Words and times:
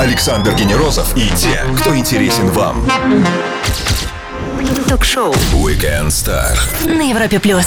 Александр 0.00 0.52
Генерозов 0.54 1.16
и 1.16 1.28
те, 1.36 1.62
кто 1.78 1.96
интересен 1.96 2.48
вам. 2.48 2.84
Ток-шоу 4.88 5.32
Weekend 5.52 6.08
Star. 6.08 6.58
на 6.84 7.08
Европе 7.08 7.38
плюс. 7.38 7.66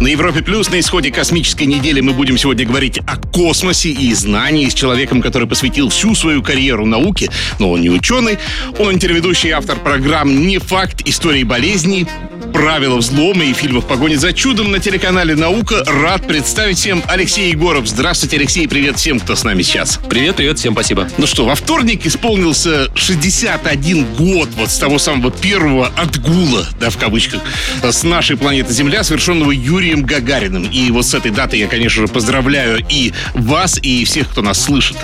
На 0.00 0.08
Европе 0.08 0.42
Плюс 0.42 0.68
на 0.70 0.80
исходе 0.80 1.10
космической 1.10 1.64
недели 1.64 2.00
мы 2.00 2.12
будем 2.12 2.36
сегодня 2.36 2.66
говорить 2.66 2.98
о 3.06 3.16
космосе 3.16 3.88
и 3.90 4.12
знании 4.12 4.68
с 4.68 4.74
человеком, 4.74 5.22
который 5.22 5.48
посвятил 5.48 5.88
всю 5.88 6.14
свою 6.14 6.42
карьеру 6.42 6.84
науке, 6.84 7.30
но 7.58 7.70
он 7.70 7.80
не 7.80 7.88
ученый, 7.88 8.38
он 8.78 8.98
телеведущий 8.98 9.48
и 9.48 9.52
автор 9.52 9.78
программ 9.78 10.46
«Не 10.46 10.58
факт. 10.58 11.00
Истории 11.06 11.44
болезней», 11.44 12.06
правила 12.54 12.96
взлома 12.98 13.44
и 13.44 13.52
фильмов 13.52 13.84
«Погони 13.86 14.14
за 14.14 14.32
чудом» 14.32 14.70
на 14.70 14.78
телеканале 14.78 15.34
«Наука». 15.34 15.82
Рад 15.86 16.24
представить 16.26 16.78
всем 16.78 17.02
Алексей 17.08 17.50
Егоров. 17.50 17.88
Здравствуйте, 17.88 18.36
Алексей. 18.36 18.68
Привет 18.68 18.96
всем, 18.96 19.18
кто 19.18 19.34
с 19.34 19.42
нами 19.42 19.62
сейчас. 19.62 19.98
Привет, 20.08 20.36
привет, 20.36 20.60
всем 20.60 20.72
спасибо. 20.72 21.08
Ну 21.18 21.26
что, 21.26 21.44
во 21.44 21.56
вторник 21.56 22.06
исполнился 22.06 22.88
61 22.94 24.04
год 24.14 24.48
вот 24.56 24.70
с 24.70 24.78
того 24.78 25.00
самого 25.00 25.32
первого 25.32 25.88
отгула, 25.96 26.64
да, 26.78 26.90
в 26.90 26.96
кавычках, 26.96 27.42
с 27.82 28.04
нашей 28.04 28.36
планеты 28.36 28.72
Земля, 28.72 29.02
совершенного 29.02 29.50
Юрием 29.50 30.04
Гагариным. 30.04 30.62
И 30.62 30.92
вот 30.92 31.06
с 31.06 31.14
этой 31.14 31.32
даты 31.32 31.56
я, 31.56 31.66
конечно 31.66 32.02
же, 32.02 32.08
поздравляю 32.08 32.86
и 32.88 33.12
вас, 33.34 33.80
и 33.82 34.04
всех, 34.04 34.30
кто 34.30 34.42
нас 34.42 34.62
слышит. 34.62 34.96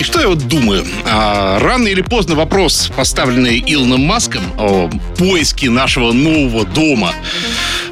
И 0.00 0.02
что 0.02 0.20
я 0.20 0.26
вот 0.26 0.48
думаю? 0.48 0.84
А, 1.04 1.60
рано 1.60 1.86
или 1.86 2.00
поздно 2.00 2.34
вопрос, 2.34 2.90
поставленный 2.96 3.62
Илоном 3.64 4.00
Маском 4.00 4.42
о 4.58 4.90
поиске 5.16 5.70
нашего 5.70 6.12
нового 6.12 6.66
дома, 6.66 6.95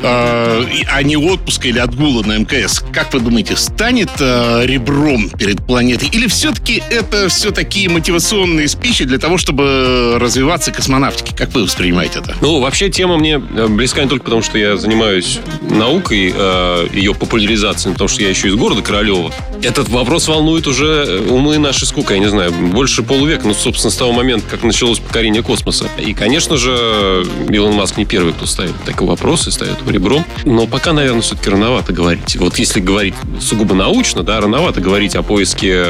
а, 0.02 0.62
и- 0.62 0.84
а 0.90 1.02
не 1.02 1.16
отпуска 1.16 1.68
или 1.68 1.78
отгула 1.78 2.22
на 2.22 2.38
МКС, 2.38 2.82
как 2.92 3.12
вы 3.14 3.20
думаете, 3.20 3.56
станет 3.56 4.10
а, 4.20 4.64
ребром 4.64 5.30
перед 5.30 5.64
планетой? 5.66 6.08
Или 6.08 6.26
все-таки 6.26 6.82
это 6.90 7.28
все 7.28 7.50
такие 7.50 7.88
мотивационные 7.88 8.68
спичи 8.68 9.04
для 9.04 9.18
того, 9.18 9.38
чтобы 9.38 10.16
развиваться 10.20 10.72
космонавтике? 10.72 11.34
Как 11.36 11.52
вы 11.54 11.64
воспринимаете 11.64 12.20
это? 12.20 12.34
Ну, 12.40 12.60
вообще 12.60 12.90
тема 12.90 13.16
мне 13.18 13.40
э, 13.56 13.66
близка 13.68 14.02
не 14.02 14.08
только 14.08 14.24
потому, 14.24 14.42
что 14.42 14.58
я 14.58 14.76
занимаюсь 14.76 15.38
наукой, 15.62 16.32
э, 16.34 16.88
ее 16.92 17.14
популяризацией, 17.14 17.92
потому 17.92 18.08
что 18.08 18.22
я 18.22 18.28
еще 18.30 18.48
из 18.48 18.54
города 18.54 18.82
Королева. 18.82 19.32
Этот 19.64 19.88
вопрос 19.88 20.28
волнует 20.28 20.66
уже 20.66 21.06
э, 21.08 21.30
умы 21.30 21.56
наши 21.56 21.86
сколько, 21.86 22.12
я 22.12 22.20
не 22.20 22.28
знаю, 22.28 22.52
больше 22.52 23.02
полувека, 23.02 23.46
ну, 23.48 23.54
собственно, 23.54 23.90
с 23.90 23.96
того 23.96 24.12
момента, 24.12 24.46
как 24.50 24.62
началось 24.62 24.98
покорение 24.98 25.42
космоса. 25.42 25.86
И, 25.98 26.12
конечно 26.12 26.58
же, 26.58 27.26
Илон 27.48 27.72
Маск 27.72 27.96
не 27.96 28.04
первый, 28.04 28.34
кто 28.34 28.44
ставит 28.44 28.74
такой 28.84 29.08
вопрос 29.08 29.48
и 29.48 29.50
ставит 29.50 29.80
его 29.80 29.90
ребром. 29.90 30.24
Но 30.44 30.66
пока, 30.66 30.92
наверное, 30.92 31.22
все-таки 31.22 31.48
рановато 31.48 31.94
говорить. 31.94 32.36
Вот 32.36 32.58
если 32.58 32.80
говорить 32.80 33.14
сугубо 33.40 33.74
научно, 33.74 34.22
да, 34.22 34.38
рановато 34.38 34.82
говорить 34.82 35.16
о 35.16 35.22
поиске 35.22 35.86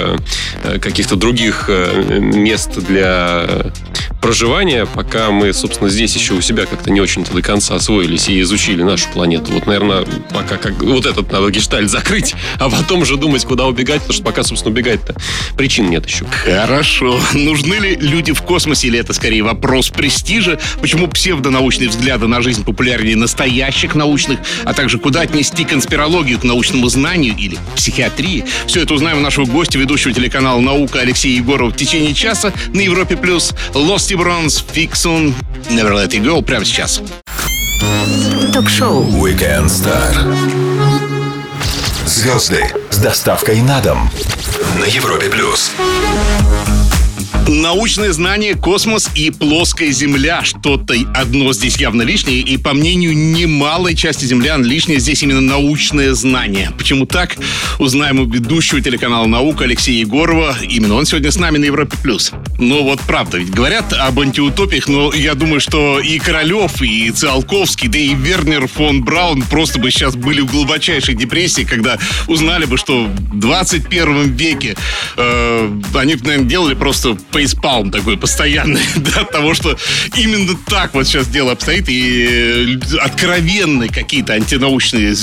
э, 0.62 0.78
каких-то 0.78 1.16
других 1.16 1.64
э, 1.68 2.20
мест 2.20 2.78
для 2.78 3.72
проживания, 4.24 4.86
пока 4.86 5.30
мы, 5.30 5.52
собственно, 5.52 5.90
здесь 5.90 6.16
еще 6.16 6.32
у 6.32 6.40
себя 6.40 6.64
как-то 6.64 6.90
не 6.90 6.98
очень-то 6.98 7.34
до 7.34 7.42
конца 7.42 7.74
освоились 7.74 8.30
и 8.30 8.40
изучили 8.40 8.82
нашу 8.82 9.10
планету. 9.10 9.52
Вот, 9.52 9.66
наверное, 9.66 10.06
пока 10.32 10.56
как 10.56 10.82
вот 10.82 11.04
этот 11.04 11.30
надо 11.30 11.50
гештальт 11.50 11.90
закрыть, 11.90 12.34
а 12.58 12.70
потом 12.70 13.02
уже 13.02 13.18
думать, 13.18 13.44
куда 13.44 13.66
убегать, 13.66 14.00
потому 14.00 14.14
что 14.14 14.24
пока, 14.24 14.42
собственно, 14.42 14.72
убегать-то 14.72 15.14
причин 15.58 15.90
нет 15.90 16.06
еще. 16.06 16.24
Хорошо. 16.24 17.20
Нужны 17.34 17.74
ли 17.74 17.96
люди 17.96 18.32
в 18.32 18.40
космосе, 18.40 18.86
или 18.86 18.98
это 18.98 19.12
скорее 19.12 19.42
вопрос 19.42 19.90
престижа? 19.90 20.58
Почему 20.80 21.06
псевдонаучные 21.06 21.90
взгляды 21.90 22.26
на 22.26 22.40
жизнь 22.40 22.64
популярнее 22.64 23.16
настоящих 23.16 23.94
научных? 23.94 24.38
А 24.64 24.72
также 24.72 24.98
куда 24.98 25.20
отнести 25.20 25.66
конспирологию 25.66 26.38
к 26.38 26.44
научному 26.44 26.88
знанию 26.88 27.34
или 27.36 27.58
психиатрии? 27.76 28.46
Все 28.66 28.80
это 28.80 28.94
узнаем 28.94 29.18
у 29.18 29.20
нашего 29.20 29.44
гостя, 29.44 29.78
ведущего 29.78 30.14
телеканала 30.14 30.60
«Наука» 30.60 31.00
Алексея 31.00 31.36
Егорова 31.36 31.70
в 31.70 31.76
течение 31.76 32.14
часа 32.14 32.54
на 32.72 32.80
Европе+. 32.80 33.18
плюс 33.18 33.52
и 34.14 34.16
Bronze, 34.16 34.62
Fixun, 34.72 35.34
Never 35.70 35.92
Let 35.92 36.10
It 36.10 36.22
Go 36.22 36.42
прямо 36.42 36.64
сейчас. 36.64 37.00
Ток-шоу 38.52 39.04
Weekend 39.04 39.66
Star. 39.66 40.14
Звезды 42.06 42.64
с 42.90 42.98
доставкой 42.98 43.60
на 43.62 43.80
дом. 43.80 44.10
На 44.78 44.84
Европе 44.84 45.28
Плюс. 45.28 45.72
Научное 47.46 48.10
знание, 48.12 48.54
космос 48.54 49.10
и 49.14 49.30
плоская 49.30 49.90
Земля. 49.90 50.42
Что-то 50.42 50.94
одно 51.14 51.52
здесь 51.52 51.76
явно 51.76 52.00
лишнее, 52.00 52.40
и 52.40 52.56
по 52.56 52.72
мнению 52.72 53.14
немалой 53.14 53.94
части 53.94 54.24
землян 54.24 54.64
лишнее 54.64 54.98
здесь 54.98 55.22
именно 55.22 55.42
научное 55.42 56.14
знание. 56.14 56.72
Почему 56.78 57.04
так? 57.04 57.36
Узнаем 57.78 58.20
у 58.20 58.24
ведущего 58.24 58.80
телеканала 58.80 59.26
«Наука» 59.26 59.64
Алексея 59.64 60.00
Егорова. 60.00 60.56
Именно 60.62 60.94
он 60.94 61.04
сегодня 61.04 61.30
с 61.30 61.36
нами 61.36 61.58
на 61.58 61.66
Европе+. 61.66 61.94
плюс. 62.02 62.32
Ну 62.58 62.82
вот 62.82 63.00
правда, 63.00 63.36
ведь 63.36 63.50
говорят 63.50 63.92
об 63.92 64.20
антиутопиях, 64.20 64.88
но 64.88 65.12
я 65.12 65.34
думаю, 65.34 65.60
что 65.60 66.00
и 66.00 66.18
Королев, 66.18 66.80
и 66.80 67.10
Циолковский, 67.10 67.88
да 67.88 67.98
и 67.98 68.14
Вернер 68.14 68.68
фон 68.68 69.04
Браун 69.04 69.42
просто 69.42 69.78
бы 69.78 69.90
сейчас 69.90 70.16
были 70.16 70.40
в 70.40 70.50
глубочайшей 70.50 71.14
депрессии, 71.14 71.62
когда 71.62 71.98
узнали 72.26 72.64
бы, 72.64 72.78
что 72.78 73.04
в 73.04 73.38
21 73.38 74.32
веке 74.32 74.76
э, 75.16 75.80
они, 75.94 76.14
наверное, 76.14 76.48
делали 76.48 76.74
просто 76.74 77.16
фейспалм 77.34 77.90
такой 77.90 78.16
постоянный, 78.16 78.82
да, 78.96 79.22
от 79.22 79.30
того, 79.30 79.54
что 79.54 79.76
именно 80.16 80.56
так 80.68 80.94
вот 80.94 81.06
сейчас 81.06 81.26
дело 81.28 81.52
обстоит, 81.52 81.88
и 81.88 82.78
э, 82.80 82.96
откровенные 83.00 83.90
какие-то 83.90 84.34
антинаучные 84.34 85.14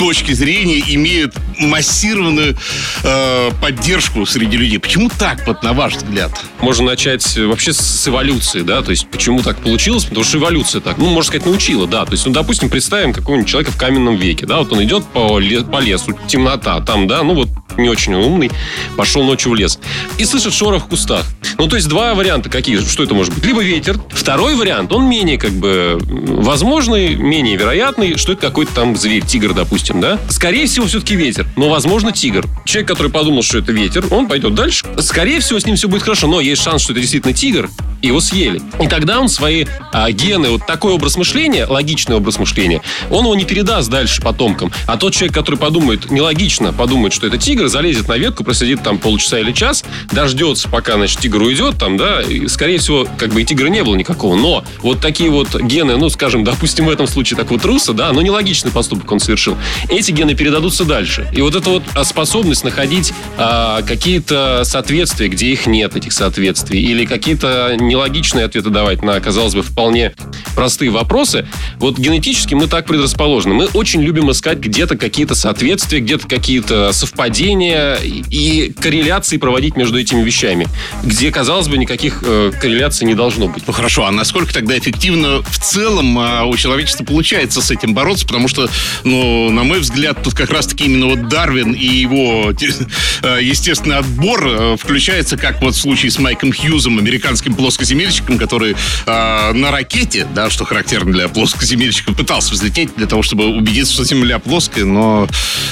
точки 0.00 0.32
зрения 0.32 0.82
имеют 0.94 1.34
массированную 1.58 2.56
э, 3.04 3.50
поддержку 3.60 4.24
среди 4.24 4.56
людей. 4.56 4.78
Почему 4.78 5.10
так, 5.10 5.46
вот 5.46 5.62
на 5.62 5.74
ваш 5.74 5.96
взгляд? 5.96 6.32
Можно 6.60 6.86
начать 6.86 7.36
вообще 7.36 7.74
с 7.74 8.08
эволюции, 8.08 8.62
да, 8.62 8.80
то 8.80 8.92
есть 8.92 9.06
почему 9.10 9.42
так 9.42 9.58
получилось, 9.58 10.04
потому 10.06 10.24
что 10.24 10.38
эволюция 10.38 10.80
так, 10.80 10.96
ну, 10.96 11.10
можно 11.10 11.28
сказать, 11.28 11.44
научила, 11.44 11.86
да, 11.86 12.06
то 12.06 12.12
есть, 12.12 12.24
ну, 12.24 12.32
допустим, 12.32 12.70
представим 12.70 13.12
какого-нибудь 13.12 13.50
человека 13.50 13.72
в 13.72 13.76
каменном 13.76 14.16
веке, 14.16 14.46
да, 14.46 14.60
вот 14.60 14.72
он 14.72 14.82
идет 14.82 15.04
по, 15.04 15.38
ле- 15.38 15.62
по 15.62 15.80
лесу, 15.80 16.18
темнота, 16.26 16.80
там, 16.80 17.06
да, 17.06 17.22
ну, 17.22 17.34
вот 17.34 17.48
не 17.76 17.88
очень 17.88 18.14
умный, 18.14 18.50
пошел 18.96 19.22
ночью 19.22 19.52
в 19.52 19.54
лес 19.54 19.78
и 20.18 20.24
слышит 20.24 20.52
шорох 20.52 20.84
в 20.84 20.88
кустах. 20.88 21.24
Ну, 21.58 21.66
то 21.66 21.76
есть 21.76 21.88
два 21.88 22.14
варианта 22.14 22.48
какие, 22.48 22.78
что 22.78 23.02
это 23.02 23.14
может 23.14 23.34
быть? 23.34 23.44
Либо 23.44 23.62
ветер, 23.62 23.98
второй 24.10 24.54
вариант, 24.54 24.92
он 24.92 25.08
менее 25.08 25.38
как 25.38 25.52
бы 25.52 25.98
возможный, 26.00 27.14
менее 27.14 27.56
вероятный, 27.56 28.16
что 28.16 28.32
это 28.32 28.40
какой-то 28.42 28.72
там 28.74 28.96
зверь, 28.96 29.24
тигр, 29.24 29.52
допустим, 29.54 29.89
да? 29.98 30.18
Скорее 30.28 30.66
всего, 30.66 30.86
все-таки 30.86 31.16
ветер, 31.16 31.46
но, 31.56 31.70
возможно, 31.70 32.12
тигр. 32.12 32.46
Человек, 32.64 32.88
который 32.88 33.10
подумал, 33.10 33.42
что 33.42 33.58
это 33.58 33.72
ветер, 33.72 34.06
он 34.10 34.28
пойдет 34.28 34.54
дальше. 34.54 34.84
Скорее 34.98 35.40
всего, 35.40 35.58
с 35.58 35.66
ним 35.66 35.76
все 35.76 35.88
будет 35.88 36.02
хорошо, 36.02 36.26
но 36.26 36.40
есть 36.40 36.62
шанс, 36.62 36.82
что 36.82 36.92
это 36.92 37.00
действительно 37.00 37.32
тигр, 37.32 37.70
и 38.02 38.08
его 38.08 38.20
съели. 38.20 38.60
И 38.80 38.86
тогда 38.86 39.20
он 39.20 39.28
свои 39.28 39.66
а, 39.92 40.10
гены, 40.10 40.50
вот 40.50 40.66
такой 40.66 40.92
образ 40.92 41.16
мышления, 41.16 41.66
логичный 41.66 42.16
образ 42.16 42.38
мышления, 42.38 42.82
он 43.10 43.24
его 43.24 43.34
не 43.34 43.44
передаст 43.44 43.90
дальше 43.90 44.22
потомкам. 44.22 44.72
А 44.86 44.96
тот 44.96 45.14
человек, 45.14 45.34
который 45.34 45.56
подумает 45.56 46.10
нелогично, 46.10 46.72
подумает, 46.72 47.12
что 47.12 47.26
это 47.26 47.38
тигр, 47.38 47.68
залезет 47.68 48.08
на 48.08 48.16
ветку, 48.16 48.44
просидит 48.44 48.82
там 48.82 48.98
полчаса 48.98 49.38
или 49.38 49.52
час, 49.52 49.84
дождется, 50.12 50.68
пока, 50.68 50.94
значит, 50.94 51.20
тигр 51.20 51.42
уйдет 51.42 51.78
там, 51.78 51.96
да, 51.96 52.22
и, 52.22 52.48
скорее 52.48 52.78
всего, 52.78 53.06
как 53.18 53.32
бы 53.32 53.42
и 53.42 53.44
тигра 53.44 53.68
не 53.68 53.82
было 53.82 53.96
никакого. 53.96 54.36
Но 54.36 54.64
вот 54.80 55.00
такие 55.00 55.30
вот 55.30 55.60
гены, 55.60 55.96
ну, 55.96 56.08
скажем, 56.10 56.44
допустим, 56.44 56.86
в 56.86 56.90
этом 56.90 57.06
случае 57.06 57.36
такого 57.36 57.60
труса, 57.60 57.92
да, 57.92 58.12
но 58.12 58.22
нелогичный 58.22 58.70
поступок 58.70 59.10
он 59.12 59.20
совершил, 59.20 59.56
эти 59.88 60.10
гены 60.10 60.34
передадутся 60.34 60.84
дальше. 60.84 61.28
И 61.32 61.40
вот 61.42 61.54
эта 61.54 61.70
вот 61.70 61.82
а, 61.94 62.04
способность 62.04 62.64
находить 62.64 63.12
а, 63.36 63.82
какие-то 63.82 64.62
соответствия, 64.64 65.28
где 65.28 65.48
их 65.48 65.66
нет, 65.66 65.96
этих 65.96 66.12
соответствий, 66.12 66.82
или 66.82 67.04
какие-то 67.04 67.76
нелогичные 67.78 68.44
ответы 68.44 68.70
давать 68.70 69.02
на, 69.02 69.20
казалось 69.20 69.54
бы, 69.54 69.62
вполне 69.62 70.14
простые 70.54 70.90
вопросы, 70.90 71.46
вот 71.78 71.98
генетически 71.98 72.54
мы 72.54 72.66
так 72.66 72.86
предрасположены. 72.86 73.54
Мы 73.54 73.66
очень 73.66 74.02
любим 74.02 74.30
искать 74.30 74.58
где-то 74.58 74.96
какие-то 74.96 75.34
соответствия, 75.34 76.00
где-то 76.00 76.28
какие-то 76.28 76.92
совпадения 76.92 77.96
и 78.02 78.72
корреляции 78.80 79.36
проводить 79.36 79.76
между 79.76 79.98
этими 79.98 80.22
вещами, 80.22 80.66
где, 81.02 81.30
казалось 81.30 81.68
бы, 81.68 81.78
никаких 81.78 82.22
э, 82.22 82.52
корреляций 82.60 83.06
не 83.06 83.14
должно 83.14 83.48
быть. 83.48 83.64
Ну 83.66 83.72
хорошо, 83.72 84.06
а 84.06 84.10
насколько 84.10 84.52
тогда 84.52 84.78
эффективно 84.78 85.42
в 85.42 85.58
целом 85.58 86.18
а, 86.18 86.44
у 86.44 86.56
человечества 86.56 87.04
получается 87.04 87.62
с 87.62 87.70
этим 87.70 87.94
бороться? 87.94 88.26
Потому 88.26 88.48
что, 88.48 88.68
ну, 89.04 89.50
на 89.50 89.64
мой 89.64 89.69
взгляд, 89.78 90.22
тут 90.22 90.34
как 90.34 90.50
раз-таки 90.50 90.84
именно 90.84 91.06
вот 91.06 91.28
Дарвин 91.28 91.72
и 91.72 91.86
его 91.86 92.52
э, 93.22 93.38
естественный 93.42 93.98
отбор 93.98 94.46
э, 94.46 94.76
включается, 94.76 95.36
как 95.36 95.60
вот 95.62 95.74
в 95.74 95.78
случае 95.78 96.10
с 96.10 96.18
Майком 96.18 96.52
Хьюзом, 96.52 96.98
американским 96.98 97.54
плоскоземельщиком, 97.54 98.38
который 98.38 98.74
э, 99.06 99.52
на 99.52 99.70
ракете, 99.70 100.26
да, 100.34 100.50
что 100.50 100.64
характерно 100.64 101.12
для 101.12 101.28
плоскоземельщика, 101.28 102.12
пытался 102.12 102.52
взлететь 102.52 102.90
для 102.96 103.06
того, 103.06 103.22
чтобы 103.22 103.46
убедиться, 103.46 103.94
что 103.94 104.04
Земля 104.04 104.38
плоская, 104.38 104.84
но 104.84 105.28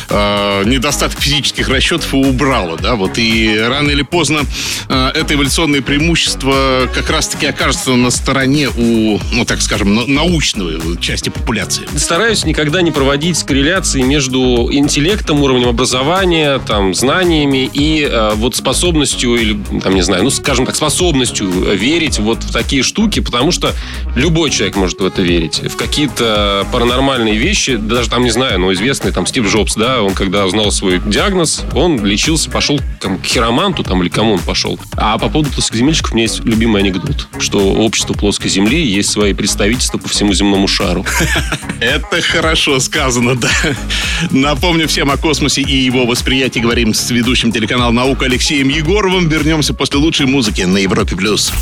э, 0.08 0.62
недостаток 0.66 1.20
физических 1.20 1.68
расчетов 1.68 2.12
его 2.12 2.28
убрало, 2.28 2.76
да, 2.78 2.94
вот 2.94 3.18
и 3.18 3.58
рано 3.58 3.90
или 3.90 4.02
поздно 4.02 4.42
э, 4.88 5.10
это 5.14 5.34
эволюционное 5.34 5.82
преимущество 5.82 6.88
как 6.94 7.10
раз-таки 7.10 7.46
окажется 7.46 7.94
на 7.94 8.10
стороне 8.10 8.68
у, 8.68 9.18
ну, 9.32 9.44
так 9.44 9.60
скажем, 9.62 9.94
на- 9.94 10.06
научной 10.06 10.98
части 11.00 11.30
популяции. 11.30 11.88
Стараюсь 11.96 12.44
никогда 12.44 12.82
не 12.82 12.90
проводить 12.90 13.42
корреляции 13.42 13.87
корреляции 13.88 14.02
между 14.02 14.68
интеллектом, 14.72 15.42
уровнем 15.42 15.68
образования, 15.68 16.58
там, 16.66 16.94
знаниями 16.94 17.70
и 17.72 18.06
э, 18.10 18.32
вот 18.34 18.56
способностью, 18.56 19.34
или, 19.36 19.58
там, 19.82 19.94
не 19.94 20.02
знаю, 20.02 20.24
ну, 20.24 20.30
скажем 20.30 20.66
так, 20.66 20.76
способностью 20.76 21.48
верить 21.48 22.18
вот 22.18 22.42
в 22.42 22.52
такие 22.52 22.82
штуки, 22.82 23.20
потому 23.20 23.50
что 23.50 23.72
любой 24.14 24.50
человек 24.50 24.76
может 24.76 25.00
в 25.00 25.04
это 25.04 25.22
верить. 25.22 25.60
В 25.60 25.76
какие-то 25.76 26.66
паранормальные 26.72 27.36
вещи, 27.36 27.76
даже 27.76 28.10
там, 28.10 28.24
не 28.24 28.30
знаю, 28.30 28.58
ну, 28.60 28.72
известный 28.72 29.12
там 29.12 29.26
Стив 29.26 29.46
Джобс, 29.50 29.74
да, 29.74 30.02
он 30.02 30.14
когда 30.14 30.44
узнал 30.46 30.70
свой 30.70 31.00
диагноз, 31.04 31.62
он 31.74 32.04
лечился, 32.04 32.50
пошел 32.50 32.80
там, 33.00 33.18
к 33.18 33.24
хироманту 33.24 33.82
там 33.82 34.02
или 34.02 34.08
кому 34.08 34.34
он 34.34 34.40
пошел. 34.40 34.78
А 34.96 35.18
по 35.18 35.28
поводу 35.28 35.50
плоскоземельщиков 35.52 36.12
у 36.12 36.14
меня 36.14 36.24
есть 36.24 36.44
любимый 36.44 36.82
анекдот, 36.82 37.28
что 37.38 37.58
общество 37.58 38.14
плоской 38.14 38.50
земли 38.50 38.84
есть 38.84 39.10
свои 39.10 39.32
представительства 39.32 39.98
по 39.98 40.08
всему 40.08 40.32
земному 40.34 40.68
шару. 40.68 41.04
Это 41.80 42.20
хорошо 42.20 42.80
сказано, 42.80 43.36
да. 43.36 43.48
Напомню 44.30 44.88
всем 44.88 45.10
о 45.10 45.16
космосе 45.16 45.62
и 45.62 45.76
его 45.76 46.06
восприятии 46.06 46.60
говорим 46.60 46.94
с 46.94 47.10
ведущим 47.10 47.52
телеканала 47.52 47.92
«Наука» 47.92 48.26
Алексеем 48.26 48.68
Егоровым. 48.68 49.28
Вернемся 49.28 49.74
после 49.74 49.98
лучшей 49.98 50.26
музыки 50.26 50.62
на 50.62 50.78
Европе+. 50.78 51.16
плюс. 51.16 51.52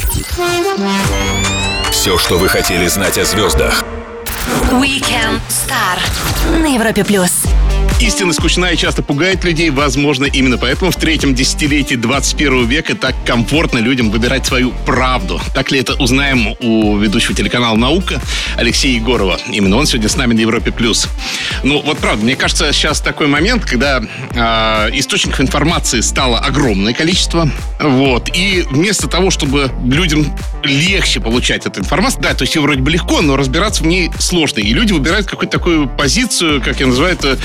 Все, 1.91 2.19
что 2.19 2.39
вы 2.39 2.49
хотели 2.49 2.87
знать 2.89 3.19
о 3.19 3.25
звездах. 3.25 3.85
Weekend 4.73 5.41
Star 5.49 5.99
на 6.61 6.75
Европе 6.75 7.05
плюс. 7.05 7.36
Истина 7.99 8.35
скучна 8.35 8.73
и 8.73 8.77
часто 8.77 9.03
пугает 9.03 9.43
людей. 9.45 9.71
Возможно, 9.71 10.27
именно 10.27 10.59
поэтому 10.59 10.91
в 10.91 10.97
третьем 10.97 11.35
десятилетии 11.35 11.95
21 11.95 12.67
века 12.67 12.95
так 12.95 13.15
комфортно 13.25 13.79
людям 13.79 14.11
выбирать 14.11 14.45
свою 14.45 14.73
правду. 14.85 15.41
Так 15.55 15.71
ли 15.71 15.81
это 15.81 15.95
узнаем 15.95 16.55
у 16.61 16.99
ведущего 16.99 17.35
телеканала 17.35 17.75
«Наука» 17.75 18.21
Алексея 18.57 18.95
Егорова. 18.95 19.39
Именно 19.51 19.77
он 19.77 19.87
сегодня 19.87 20.11
с 20.11 20.17
нами 20.17 20.35
на 20.35 20.41
Европе+. 20.41 20.73
плюс. 20.73 21.09
Ну, 21.63 21.81
вот 21.81 21.97
правда, 21.97 22.23
мне 22.23 22.37
кажется, 22.37 22.71
сейчас 22.75 23.01
такой 23.01 23.29
момент, 23.29 23.65
когда 23.65 24.03
э, 24.03 24.91
источников 24.93 25.41
информации 25.41 26.03
стало 26.03 26.39
огромное 26.39 26.93
количество. 26.93 27.51
Вот. 27.81 28.29
И 28.37 28.63
вместо 28.71 29.09
того, 29.09 29.31
чтобы 29.31 29.71
людям 29.87 30.37
легче 30.63 31.21
получать 31.21 31.65
эту 31.65 31.81
информацию, 31.81 32.23
да, 32.23 32.35
то 32.35 32.43
есть 32.43 32.55
ее 32.57 32.61
вроде 32.61 32.83
бы 32.83 32.91
легко, 32.91 33.23
но 33.23 33.37
разбираться 33.37 33.83
в 33.83 33.87
ней 33.87 34.11
сложно. 34.19 34.61
И 34.61 34.75
люди 34.75 34.93
выбирают 34.93 35.27
какую-то 35.27 35.59
такую 35.59 35.89
позицию, 35.89 36.61
как 36.61 36.79
я 36.79 36.87
называю 36.87 37.15
это, 37.15 37.39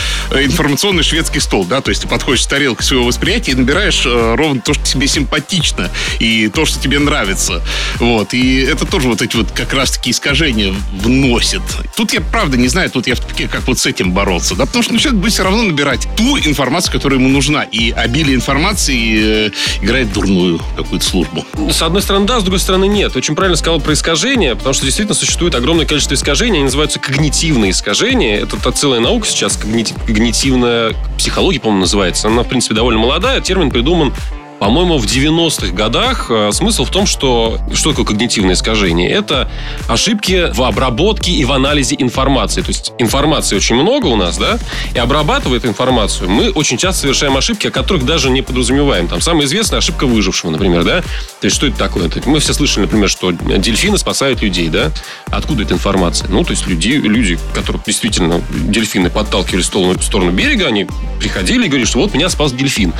информационный 0.46 1.04
шведский 1.04 1.40
стол, 1.40 1.66
да, 1.66 1.82
то 1.82 1.90
есть 1.90 2.02
ты 2.02 2.08
подходишь 2.08 2.44
с 2.44 2.48
тарелкой 2.48 2.86
своего 2.86 3.06
восприятия 3.06 3.52
и 3.52 3.56
набираешь 3.56 4.04
э, 4.06 4.36
ровно 4.36 4.62
то, 4.62 4.74
что 4.74 4.86
тебе 4.86 5.08
симпатично 5.08 5.90
и 6.20 6.48
то, 6.48 6.66
что 6.66 6.80
тебе 6.80 7.00
нравится. 7.00 7.62
Вот. 8.00 8.34
И 8.34 8.62
это 8.62 8.86
тоже 8.86 9.08
вот 9.08 9.22
эти 9.22 9.36
вот 9.36 9.52
как 9.52 9.74
раз-таки 9.74 10.12
искажения 10.12 10.74
вносит. 10.94 11.62
Тут 11.96 12.14
я, 12.14 12.22
правда, 12.22 12.58
не 12.58 12.68
знаю, 12.68 12.90
тут 12.90 13.08
я 13.08 13.16
в 13.16 13.20
тупике, 13.20 13.48
как 13.48 13.68
вот 13.68 13.80
с 13.80 13.86
этим 13.86 14.12
бороться, 14.12 14.56
да, 14.56 14.66
потому 14.66 14.84
что 14.84 14.94
ну, 14.94 15.00
человек 15.00 15.22
будет 15.22 15.34
все 15.34 15.44
равно 15.44 15.64
набирать 15.64 16.08
ту 16.16 16.38
информацию, 16.38 16.94
которая 16.94 17.20
ему 17.20 17.30
нужна. 17.30 17.64
И 17.64 17.92
обилие 17.92 18.36
информации 18.36 19.48
э, 19.48 19.52
играет 19.82 20.12
дурную 20.14 20.60
какую-то 20.76 21.06
службу. 21.06 21.46
С 21.72 21.82
одной 21.82 22.02
стороны, 22.02 22.26
да, 22.26 22.40
с 22.40 22.44
другой 22.44 22.60
стороны, 22.60 22.86
нет. 22.86 23.16
Очень 23.16 23.36
правильно 23.36 23.58
сказал 23.58 23.80
про 23.80 23.94
искажения, 23.94 24.56
потому 24.56 24.74
что 24.74 24.86
действительно 24.86 25.16
существует 25.16 25.56
огромное 25.56 25.86
количество 25.86 26.16
искажений. 26.16 26.56
Они 26.56 26.66
называются 26.66 27.00
когнитивные 27.00 27.72
искажения. 27.72 28.40
Это, 28.40 28.72
целая 28.72 29.00
наука 29.00 29.28
сейчас, 29.28 29.58
когнити, 29.58 29.94
когнитивная 30.32 30.96
психология, 31.18 31.60
по-моему, 31.60 31.82
называется. 31.82 32.30
Она, 32.30 32.44
в 32.44 32.48
принципе, 32.48 32.74
довольно 32.74 33.02
молодая. 33.02 33.42
Термин 33.42 33.70
придуман 33.70 34.14
по-моему, 34.62 35.00
в 35.00 35.06
90-х 35.06 35.74
годах 35.74 36.28
э, 36.30 36.52
смысл 36.52 36.86
в 36.86 36.92
том, 36.92 37.08
что 37.08 37.58
что 37.74 37.90
такое 37.90 38.06
когнитивное 38.06 38.54
искажение? 38.54 39.10
Это 39.10 39.50
ошибки 39.88 40.54
в 40.54 40.62
обработке 40.62 41.32
и 41.32 41.44
в 41.46 41.52
анализе 41.52 41.96
информации. 41.98 42.62
То 42.62 42.68
есть 42.68 42.94
информации 43.00 43.56
очень 43.56 43.76
много 43.76 44.06
у 44.06 44.16
нас, 44.16 44.38
да, 44.38 44.60
и 44.94 45.00
обрабатывая 45.00 45.58
эту 45.58 45.68
информацию, 45.68 46.30
мы 46.30 46.52
очень 46.52 46.78
часто 46.78 47.02
совершаем 47.02 47.36
ошибки, 47.36 47.66
о 47.66 47.72
которых 47.72 48.06
даже 48.06 48.30
не 48.30 48.44
подразумеваем. 48.44 49.08
Там 49.08 49.20
самая 49.20 49.48
известная 49.48 49.80
ошибка 49.80 50.06
выжившего, 50.06 50.52
например, 50.52 50.84
да. 50.84 51.02
То 51.02 51.46
есть 51.46 51.56
что 51.56 51.66
это 51.66 51.80
такое? 51.80 52.12
Мы 52.28 52.40
все 52.40 52.54
слышали, 52.54 52.82
например, 52.84 53.10
что 53.10 53.32
дельфины 53.32 53.98
спасают 53.98 54.44
людей, 54.44 54.70
да. 54.70 54.92
Откуда 55.32 55.64
эта 55.64 55.74
информация? 55.74 56.30
Ну, 56.30 56.44
то 56.44 56.52
есть 56.52 56.68
люди, 56.68 56.90
люди 56.90 57.40
которые 57.56 57.82
действительно 57.84 58.44
дельфины 58.52 59.10
подталкивали 59.10 59.64
в 59.64 59.66
сторону, 59.66 60.00
сторону 60.00 60.32
берега, 60.32 60.68
они 60.68 60.86
приходили 61.20 61.66
и 61.66 61.68
говорили, 61.68 61.88
что 61.88 61.98
вот 61.98 62.14
меня 62.14 62.30
спас 62.30 62.52
дельфин. 62.52 62.94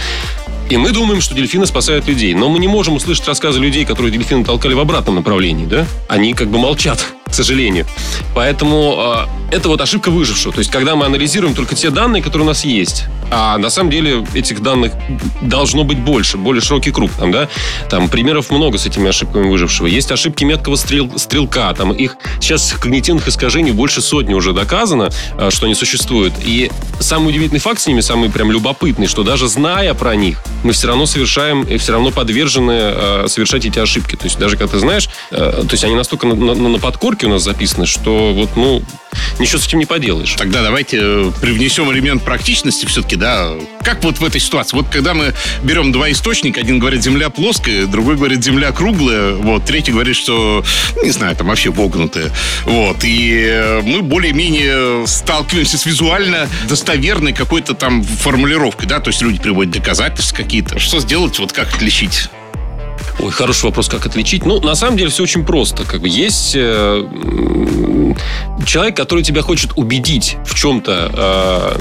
И 0.72 0.78
мы 0.78 0.94
думаем, 0.94 1.20
что 1.20 1.36
дельфины 1.36 1.66
спасают 1.66 2.08
людей. 2.08 2.34
Но 2.34 2.48
мы 2.48 2.58
не 2.58 2.70
можем 2.70 2.96
услышать 2.96 3.28
рассказы 3.28 3.60
людей, 3.60 3.84
которые 3.84 4.10
дельфины 4.10 4.46
толкали 4.46 4.74
в 4.74 4.80
обратном 4.80 5.16
направлении, 5.16 5.66
да? 5.66 5.86
Они 6.08 6.34
как 6.34 6.48
бы 6.48 6.60
молчат 6.60 7.06
к 7.26 7.34
сожалению. 7.34 7.86
Поэтому 8.34 8.96
э, 8.98 9.41
это 9.52 9.68
вот 9.68 9.82
ошибка 9.82 10.10
выжившего. 10.10 10.54
То 10.54 10.60
есть, 10.60 10.72
когда 10.72 10.96
мы 10.96 11.06
анализируем 11.06 11.54
только 11.54 11.76
те 11.76 11.90
данные, 11.90 12.24
которые 12.24 12.46
у 12.46 12.48
нас 12.48 12.64
есть, 12.64 13.06
а 13.30 13.58
на 13.58 13.70
самом 13.70 13.90
деле 13.90 14.26
этих 14.34 14.62
данных 14.62 14.94
должно 15.42 15.84
быть 15.84 16.00
больше, 16.00 16.38
более 16.38 16.62
широкий 16.62 16.92
круг. 16.92 17.12
Там, 17.12 17.32
да? 17.32 17.50
там 17.90 18.10
примеров 18.10 18.50
много 18.50 18.78
с 18.78 18.86
этими 18.86 19.10
ошибками 19.10 19.50
выжившего. 19.50 19.88
Есть 19.88 20.12
ошибки 20.12 20.44
меткого 20.44 20.76
стрел, 20.76 21.12
стрелка. 21.18 21.74
Там 21.74 21.92
их 21.92 22.18
сейчас 22.40 22.74
когнитивных 22.74 23.28
искажений 23.28 23.72
больше 23.72 24.02
сотни 24.02 24.34
уже 24.34 24.54
доказано, 24.54 25.10
э, 25.38 25.50
что 25.50 25.66
они 25.66 25.76
существуют. 25.76 26.34
И 26.44 26.72
самый 27.00 27.30
удивительный 27.30 27.60
факт 27.60 27.80
с 27.80 27.88
ними, 27.88 28.02
самый 28.02 28.30
прям 28.30 28.52
любопытный, 28.52 29.08
что 29.08 29.24
даже 29.24 29.48
зная 29.48 29.94
про 29.94 30.16
них, 30.16 30.44
мы 30.64 30.74
все 30.74 30.88
равно 30.88 31.06
совершаем 31.06 31.64
и 31.64 31.78
все 31.78 31.94
равно 31.94 32.12
подвержены 32.12 32.72
э, 32.74 33.26
совершать 33.28 33.66
эти 33.66 33.80
ошибки. 33.80 34.16
То 34.16 34.26
есть 34.26 34.38
даже 34.40 34.58
когда 34.58 34.74
ты 34.74 34.80
знаешь, 34.80 35.10
э, 35.32 35.36
то 35.36 35.72
есть 35.72 35.84
они 35.84 35.96
настолько 35.96 36.28
на, 36.28 36.36
на, 36.36 36.54
на 36.54 36.80
подкорке 36.80 37.28
у 37.28 37.30
нас 37.30 37.44
записано, 37.44 37.86
что 37.86 38.34
вот, 38.34 38.50
ну, 38.56 38.82
ничего 39.40 39.60
с 39.60 39.68
этим 39.68 39.80
не 39.80 39.86
поделаешь. 39.86 40.34
Тогда 40.34 40.62
давайте 40.62 41.00
э, 41.02 41.32
привнесем 41.42 41.92
элемент 41.92 42.24
практичности 42.24 42.86
все-таки, 42.86 43.16
да. 43.16 43.52
Как 43.84 44.04
вот 44.04 44.20
в 44.20 44.24
этой 44.24 44.40
ситуации? 44.40 44.76
Вот 44.76 44.88
когда 44.90 45.14
мы 45.14 45.34
берем 45.64 45.92
два 45.92 46.12
источника, 46.12 46.60
один 46.62 46.80
говорит 46.80 47.04
земля 47.04 47.30
плоская, 47.30 47.86
другой 47.88 48.16
говорит 48.16 48.44
земля 48.44 48.72
круглая, 48.72 49.34
вот, 49.34 49.66
третий 49.66 49.92
говорит, 49.92 50.16
что, 50.16 50.64
не 51.04 51.12
знаю, 51.12 51.36
там 51.36 51.48
вообще 51.48 51.70
вогнутая. 51.72 52.32
Вот, 52.66 53.04
и 53.04 53.46
э, 53.48 53.82
мы 53.82 54.02
более-менее 54.02 55.08
сталкиваемся 55.08 55.78
с 55.78 55.86
визуально 55.86 56.48
достоверной 56.68 57.34
какой-то 57.34 57.74
там 57.74 58.04
формулировкой, 58.04 58.88
да, 58.88 59.00
то 59.00 59.10
есть 59.10 59.22
люди 59.22 59.40
приводят 59.40 59.74
доказательства 59.74 60.36
какие-то. 60.36 60.80
Что 60.80 61.00
сделать, 61.00 61.38
вот 61.40 61.52
как 61.52 61.74
отличить? 61.74 62.30
Ой, 63.24 63.32
хороший 63.32 63.66
вопрос, 63.66 63.88
как 63.88 64.06
отличить. 64.06 64.46
Ну, 64.46 64.60
на 64.62 64.76
самом 64.76 64.98
деле 64.98 65.10
все 65.10 65.24
очень 65.24 65.46
просто. 65.46 65.84
Как 65.84 66.02
бы 66.02 66.10
есть 66.10 66.54
э, 66.56 67.06
человек, 68.66 68.96
который 68.96 69.24
тебя 69.24 69.42
хочет 69.42 69.72
убедить 69.76 70.38
в 70.46 70.56
чем-то 70.56 71.12
э, 71.14 71.80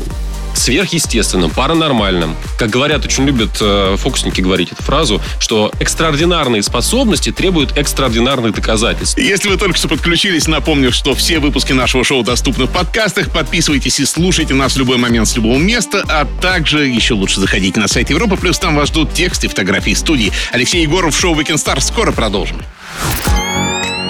сверхъестественным, 0.55 1.51
паранормальным. 1.51 2.37
Как 2.59 2.71
говорят, 2.71 3.05
очень 3.05 3.25
любят 3.25 3.57
э, 3.61 3.97
фокусники 3.99 4.41
говорить 4.41 4.73
эту 4.73 4.83
фразу, 4.83 5.21
что 5.39 5.73
экстраординарные 5.81 6.63
способности 6.63 7.33
требуют 7.33 7.77
экстраординарных 7.77 8.55
доказательств. 8.55 9.19
Если 9.19 9.49
вы 9.49 9.57
только 9.57 9.77
что 9.77 9.89
подключились, 9.89 10.47
напомню, 10.47 10.93
что 10.93 11.15
все 11.15 11.39
выпуски 11.39 11.73
нашего 11.73 12.05
шоу 12.05 12.23
доступны 12.23 12.67
в 12.67 12.71
подкастах. 12.71 13.31
Подписывайтесь 13.31 14.01
и 14.01 14.05
слушайте 14.05 14.55
нас 14.55 14.75
в 14.75 14.79
любой 14.79 14.97
момент 14.97 15.29
с 15.29 15.37
любого 15.37 15.59
места, 15.59 16.05
а 16.09 16.27
также 16.41 16.87
еще 16.87 17.15
лучше 17.15 17.41
заходите 17.41 17.81
на 17.81 17.89
сайт 17.89 18.11
Европа, 18.11 18.37
плюс 18.37 18.59
там 18.59 18.77
вас 18.77 18.89
ждут 18.89 19.13
тексты, 19.13 19.49
фотографии 19.49 19.95
студии. 19.95 20.33
Алексей 20.53 20.83
Егоров, 20.83 21.19
шоу 21.19 21.35
Weekend 21.35 21.57
Star. 21.57 21.81
Скоро 21.81 22.13
продолжим. 22.13 22.63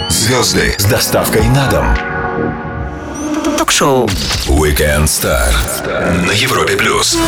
Звезды 0.09 0.75
с 0.79 0.85
доставкой 0.85 1.49
на 1.49 1.69
дом 1.69 2.70
ток-шоу 3.61 4.07
Weekend 4.47 5.05
Star 5.05 5.53
на 6.25 6.33
Европе 6.33 6.77
плюс. 6.77 7.19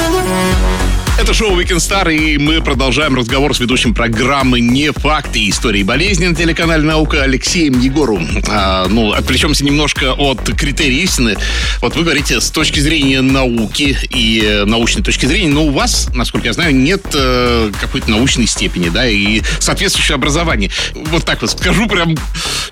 Это 1.18 1.34
шоу 1.34 1.60
Weekend 1.60 1.76
Star, 1.76 2.12
и 2.12 2.38
мы 2.38 2.62
продолжаем 2.62 3.14
разговор 3.14 3.54
с 3.54 3.60
ведущим 3.60 3.94
программы 3.94 4.60
«Не 4.60 4.92
факты 4.92 5.48
истории 5.48 5.82
болезни» 5.82 6.26
на 6.26 6.34
телеканале 6.34 6.82
«Наука» 6.82 7.22
Алексеем 7.22 7.78
Егору. 7.78 8.20
А, 8.48 8.88
ну, 8.88 9.12
отвлечемся 9.12 9.64
немножко 9.64 10.14
от 10.14 10.42
критерий 10.56 11.02
истины. 11.02 11.36
Вот 11.80 11.94
вы 11.96 12.02
говорите 12.02 12.40
с 12.40 12.50
точки 12.50 12.80
зрения 12.80 13.20
науки 13.20 13.96
и 14.10 14.42
э, 14.42 14.64
научной 14.64 15.02
точки 15.02 15.26
зрения, 15.26 15.50
но 15.50 15.66
у 15.66 15.70
вас, 15.70 16.08
насколько 16.14 16.46
я 16.46 16.54
знаю, 16.54 16.74
нет 16.74 17.02
э, 17.14 17.70
какой-то 17.80 18.10
научной 18.10 18.46
степени, 18.46 18.88
да, 18.88 19.06
и 19.06 19.42
соответствующего 19.60 20.16
образования. 20.16 20.70
Вот 20.94 21.24
так 21.24 21.42
вот 21.42 21.50
скажу 21.50 21.86
прям 21.86 22.16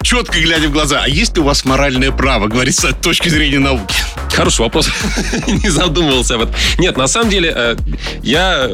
четко 0.02 0.40
глядя 0.40 0.68
в 0.68 0.72
глаза. 0.72 1.02
А 1.04 1.08
есть 1.08 1.36
ли 1.36 1.42
у 1.42 1.44
вас 1.44 1.64
моральное 1.64 2.10
право 2.10 2.48
говорить 2.48 2.76
с 2.76 2.92
точки 2.94 3.28
зрения 3.28 3.58
науки? 3.58 3.96
Хороший 4.32 4.60
вопрос. 4.60 4.88
Не 5.46 5.68
задумывался 5.68 6.36
об 6.36 6.42
этом. 6.42 6.54
Нет, 6.78 6.96
на 6.96 7.06
самом 7.06 7.30
деле, 7.30 7.52
э, 7.54 7.76
я 8.22 8.70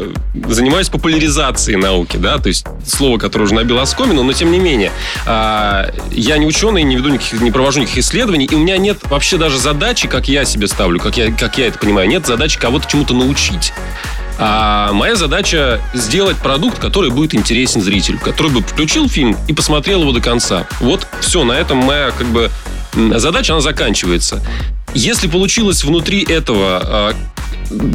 занимаюсь 0.49 0.89
популяризацией 0.89 1.79
науки, 1.79 2.17
да, 2.17 2.39
то 2.39 2.49
есть 2.49 2.67
слово, 2.87 3.19
которое 3.19 3.45
уже 3.45 3.55
набило 3.55 3.83
оскомину, 3.83 4.23
но 4.23 4.33
тем 4.33 4.51
не 4.51 4.59
менее. 4.59 4.93
А, 5.27 5.91
я 6.11 6.39
не 6.39 6.47
ученый, 6.47 6.83
не 6.83 6.97
веду 6.97 7.09
никаких, 7.09 7.41
не 7.41 7.51
провожу 7.51 7.81
никаких 7.81 8.05
исследований, 8.05 8.47
и 8.47 8.55
у 8.55 8.59
меня 8.59 8.77
нет 8.77 8.99
вообще 9.05 9.39
даже 9.39 9.59
задачи, 9.59 10.09
как 10.09 10.29
я 10.29 10.45
себе 10.45 10.69
ставлю, 10.69 11.01
как 11.01 11.17
я, 11.17 11.33
как 11.33 11.59
я 11.59 11.67
это 11.67 11.79
понимаю, 11.79 12.09
нет 12.09 12.27
задачи 12.27 12.59
кого-то 12.59 12.87
чему-то 12.89 13.15
научить. 13.15 13.73
А 14.39 14.93
моя 14.93 15.17
задача 15.17 15.81
сделать 15.95 16.37
продукт, 16.37 16.79
который 16.79 17.11
будет 17.11 17.35
интересен 17.35 17.81
зрителю, 17.81 18.19
который 18.19 18.53
бы 18.53 18.61
включил 18.61 19.09
фильм 19.09 19.37
и 19.49 19.55
посмотрел 19.55 20.03
его 20.03 20.13
до 20.13 20.21
конца. 20.21 20.67
Вот 20.81 21.07
все, 21.21 21.43
на 21.45 21.53
этом 21.53 21.79
моя 21.79 22.11
как 22.11 22.27
бы 22.27 22.51
задача, 22.95 23.55
она 23.55 23.63
заканчивается. 23.63 24.43
Если 24.97 25.29
получилось 25.29 25.85
внутри 25.85 26.25
этого 26.25 26.81
а, 26.83 27.15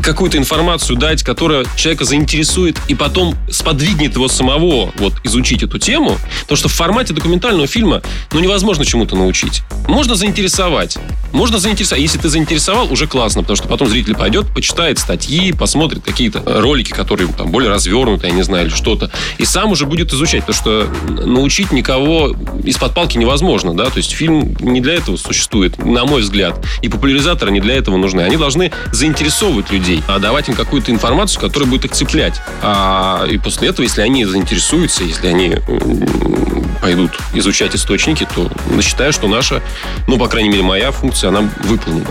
какую-то 0.04 0.38
информацию 0.38 0.98
дать, 0.98 1.24
которая 1.24 1.66
человека 1.76 2.06
заинтересует 2.06 2.78
и 2.88 2.94
потом 2.94 3.36
сподвигнет 3.50 4.14
его 4.14 4.28
самого 4.28 4.92
вот 4.98 5.14
изучить 5.24 5.64
эту 5.64 5.80
тему, 5.80 6.16
то 6.48 6.56
что 6.56 6.70
в 6.70 6.74
формате 6.74 7.14
документального 7.14 7.66
фильма 7.66 8.04
ну 8.32 8.40
невозможно 8.40 8.86
чему-то 8.86 9.16
научить. 9.16 9.64
Можно 9.88 10.14
заинтересовать. 10.14 11.00
Можно 11.32 11.60
заинтересовать. 11.60 12.02
Если 12.02 12.18
ты 12.18 12.30
заинтересовал, 12.30 12.92
уже 12.92 13.08
классно, 13.08 13.42
потому 13.42 13.56
что 13.56 13.68
потом 13.68 13.88
зритель 13.88 14.16
пойдет, 14.16 14.48
почитает 14.54 15.00
статьи, 15.00 15.52
посмотрит 15.54 16.04
какие-то 16.04 16.44
ролики, 16.46 16.92
которые 16.92 17.28
там 17.30 17.50
более 17.52 17.70
развернуты, 17.70 18.28
я 18.28 18.34
не 18.34 18.44
знаю, 18.44 18.68
или 18.68 18.74
что-то, 18.74 19.12
и 19.38 19.46
сам 19.46 19.72
уже 19.72 19.86
будет 19.86 20.14
изучать, 20.14 20.46
потому 20.46 20.56
что 20.56 21.26
научить 21.26 21.72
никого 21.72 22.36
из-под 22.64 22.94
палки 22.94 23.18
невозможно, 23.18 23.74
да, 23.74 23.86
то 23.86 23.98
есть 23.98 24.12
фильм 24.12 24.56
не 24.60 24.82
для 24.82 24.96
этого 24.96 25.18
существует, 25.18 25.78
на 25.84 26.06
мой 26.06 26.22
взгляд, 26.22 26.66
и 26.82 26.90
популяризаторы 26.90 27.52
не 27.52 27.60
для 27.60 27.76
этого 27.76 27.98
нужны. 27.98 28.22
Они 28.22 28.38
должны 28.38 28.72
заинтересовывать 28.92 29.72
людей, 29.72 30.04
а 30.08 30.20
давать 30.20 30.50
им 30.50 30.56
какую-то 30.56 30.92
информацию, 30.92 31.42
которая 31.42 31.70
будет 31.70 31.86
их 31.86 31.92
цеплять. 31.92 32.42
А, 32.62 33.26
и 33.30 33.38
после 33.38 33.70
этого, 33.70 33.84
если 33.84 34.02
они 34.02 34.26
заинтересуются, 34.26 35.04
если 35.04 35.28
они 35.28 35.56
пойдут 36.82 37.12
изучать 37.34 37.76
источники, 37.76 38.28
то 38.34 38.50
считаю, 38.82 39.14
что 39.14 39.28
наша, 39.28 39.62
ну, 40.08 40.18
по 40.18 40.28
крайней 40.28 40.50
мере, 40.50 40.64
моя 40.64 40.92
функция, 40.92 41.30
она 41.30 41.42
выполнена. 41.64 42.08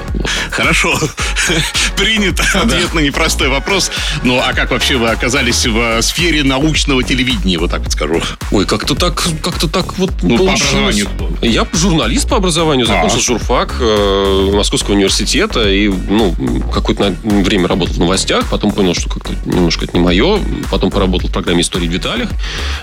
Хорошо. 0.50 0.96
Принято. 1.96 2.42
Ответ 2.54 2.94
на 2.94 3.00
непростой 3.00 3.48
вопрос. 3.48 3.90
Ну, 4.22 4.38
а 4.38 4.52
как 4.52 4.70
вообще 4.70 4.96
вы 4.96 5.08
оказались 5.10 5.66
в 5.66 6.00
сфере 6.02 6.42
научного 6.44 7.02
телевидения, 7.02 7.58
вот 7.58 7.70
так 7.70 7.80
вот 7.80 7.92
скажу? 7.92 8.22
Ой, 8.50 8.64
как-то 8.66 8.94
так, 8.94 9.22
как-то 9.42 9.68
так 9.68 9.98
вот 9.98 10.10
Ну, 10.22 10.38
по 10.38 10.44
получилось. 10.44 10.62
образованию 10.70 11.06
кто? 11.08 11.46
Я 11.46 11.66
журналист 11.72 12.28
по 12.28 12.36
образованию, 12.36 12.86
закончил 12.86 13.18
А. 13.18 13.20
журфак 13.20 13.74
э, 13.80 14.50
Московского 14.54 14.94
университета 14.94 15.68
и, 15.68 15.88
ну, 15.88 16.34
какое-то 16.72 17.14
время 17.22 17.68
работал 17.68 17.94
в 17.96 17.98
новостях, 17.98 18.48
потом 18.50 18.70
понял, 18.72 18.94
что 18.94 19.08
как-то 19.10 19.32
немножко 19.44 19.84
это 19.84 19.96
не 19.98 20.02
мое, 20.04 20.38
потом 20.70 20.90
поработал 20.90 21.28
в 21.28 21.32
программе 21.32 21.62
«Истории 21.62 21.88
в 21.88 21.92
деталях». 21.92 22.30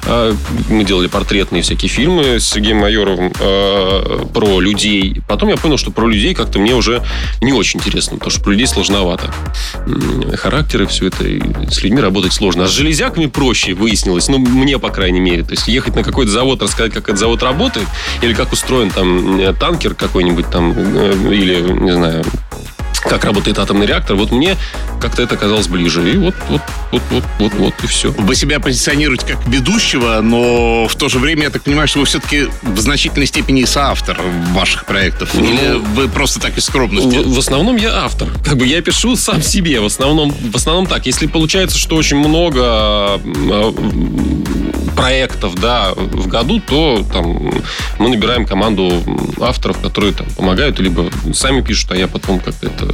Э, 0.05 0.33
Мы 0.69 0.83
делали 0.83 1.07
портретные 1.07 1.61
всякие 1.63 1.76
фильмы 1.85 2.39
с 2.39 2.49
Сергеем 2.49 2.77
Майоровым 2.77 3.31
э, 3.39 4.25
про 4.33 4.59
людей. 4.59 5.21
Потом 5.27 5.49
я 5.49 5.57
понял, 5.57 5.77
что 5.77 5.91
про 5.91 6.07
людей 6.07 6.33
как-то 6.33 6.57
мне 6.57 6.73
уже 6.73 7.03
не 7.41 7.53
очень 7.53 7.79
интересно, 7.79 8.17
потому 8.17 8.31
что 8.31 8.41
про 8.41 8.51
людей 8.51 8.65
сложновато. 8.65 9.31
Характеры, 10.35 10.87
все 10.87 11.07
это, 11.07 11.23
и 11.23 11.39
с 11.69 11.83
людьми 11.83 12.01
работать 12.01 12.33
сложно. 12.33 12.63
А 12.63 12.67
с 12.67 12.71
железяками 12.71 13.27
проще 13.27 13.73
выяснилось, 13.73 14.27
ну, 14.29 14.39
мне, 14.39 14.79
по 14.79 14.89
крайней 14.89 15.19
мере. 15.19 15.43
То 15.43 15.51
есть 15.51 15.67
ехать 15.67 15.95
на 15.95 16.03
какой-то 16.03 16.31
завод, 16.31 16.61
рассказать, 16.63 16.93
как 16.93 17.03
этот 17.03 17.19
завод 17.19 17.43
работает, 17.43 17.87
или 18.23 18.33
как 18.33 18.51
устроен 18.51 18.89
там 18.89 19.39
э, 19.39 19.53
танкер 19.53 19.93
какой-нибудь 19.93 20.49
там, 20.49 20.73
э, 20.75 21.13
или, 21.31 21.61
не 21.61 21.93
знаю, 21.93 22.25
как 23.01 23.23
работает 23.25 23.59
атомный 23.59 23.85
реактор, 23.85 24.15
вот 24.15 24.31
мне 24.31 24.57
как-то 24.99 25.21
это 25.21 25.37
казалось 25.37 25.67
ближе. 25.67 26.13
И 26.13 26.17
вот, 26.17 26.35
вот, 26.49 26.61
вот, 26.91 27.01
вот, 27.11 27.23
вот, 27.39 27.53
вот, 27.53 27.73
и 27.83 27.87
все. 27.87 28.11
Вы 28.11 28.35
себя 28.35 28.59
позиционируете 28.59 29.25
как 29.25 29.47
ведущего, 29.47 30.19
но 30.21 30.87
в 30.87 30.95
то 30.95 31.09
же 31.09 31.19
время, 31.19 31.43
я 31.43 31.49
так 31.49 31.63
понимаю, 31.63 31.87
что 31.87 31.99
вы 31.99 32.05
все-таки 32.05 32.47
в 32.61 32.79
значительной 32.79 33.27
степени 33.27 33.63
соавтор 33.65 34.19
ваших 34.51 34.85
проектов. 34.85 35.29
Ну, 35.33 35.43
Или 35.43 35.73
вы 35.95 36.07
просто 36.07 36.39
так 36.39 36.57
из 36.57 36.65
скромности? 36.65 37.17
В, 37.17 37.35
в 37.35 37.39
основном 37.39 37.75
я 37.77 38.03
автор. 38.03 38.29
Как 38.43 38.57
бы 38.57 38.65
я 38.65 38.81
пишу 38.81 39.15
сам 39.15 39.41
себе. 39.41 39.79
В 39.79 39.85
основном, 39.85 40.31
в 40.31 40.55
основном 40.55 40.87
так. 40.87 41.05
Если 41.05 41.27
получается, 41.27 41.77
что 41.77 41.95
очень 41.95 42.17
много 42.17 43.19
э, 43.23 43.71
проектов 44.97 45.55
да, 45.55 45.93
в 45.95 46.27
году, 46.27 46.59
то 46.59 47.05
там, 47.13 47.53
мы 47.99 48.09
набираем 48.09 48.45
команду 48.45 48.91
авторов, 49.39 49.79
которые 49.79 50.13
там, 50.13 50.27
помогают, 50.35 50.79
либо 50.79 51.09
сами 51.33 51.61
пишут, 51.61 51.91
а 51.91 51.95
я 51.95 52.07
потом 52.07 52.39
как-то 52.39 52.67
это 52.67 52.86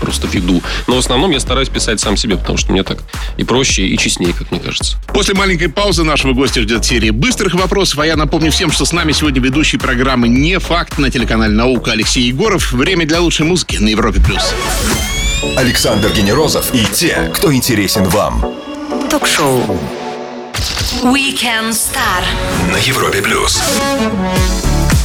просто 0.00 0.26
веду. 0.26 0.62
Но 0.86 0.96
в 0.96 0.98
основном 0.98 1.30
я 1.30 1.40
стараюсь 1.40 1.68
писать 1.68 2.00
сам 2.00 2.16
себе, 2.16 2.36
потому 2.36 2.58
что 2.58 2.72
мне 2.72 2.82
так 2.82 2.98
и 3.36 3.44
проще, 3.44 3.86
и 3.86 3.96
честнее, 3.98 4.32
как 4.32 4.50
мне 4.50 4.60
кажется. 4.60 4.96
После 5.08 5.34
маленькой 5.34 5.68
паузы 5.68 6.02
нашего 6.02 6.32
гостя 6.32 6.62
ждет 6.62 6.84
серия 6.84 7.12
быстрых 7.12 7.54
вопросов, 7.54 7.98
а 7.98 8.06
я 8.06 8.16
напомню 8.16 8.50
всем, 8.50 8.70
что 8.70 8.84
с 8.84 8.92
нами 8.92 9.12
сегодня 9.12 9.40
ведущий 9.40 9.78
программы 9.78 10.28
«Не 10.28 10.58
факт» 10.58 10.98
на 10.98 11.10
телеканале 11.10 11.52
«Наука» 11.52 11.92
Алексей 11.92 12.24
Егоров. 12.24 12.72
Время 12.72 13.06
для 13.06 13.20
лучшей 13.20 13.46
музыки 13.46 13.76
на 13.76 13.88
Европе+. 13.88 14.20
плюс. 14.20 14.54
Александр 15.56 16.10
Генерозов 16.12 16.74
и 16.74 16.84
те, 16.92 17.30
кто 17.34 17.52
интересен 17.52 18.04
вам. 18.04 18.44
Ток-шоу. 19.10 19.78
Weekend 21.02 21.70
Star. 21.70 22.24
На 22.72 22.78
Европе 22.78 23.20
плюс. 23.20 23.62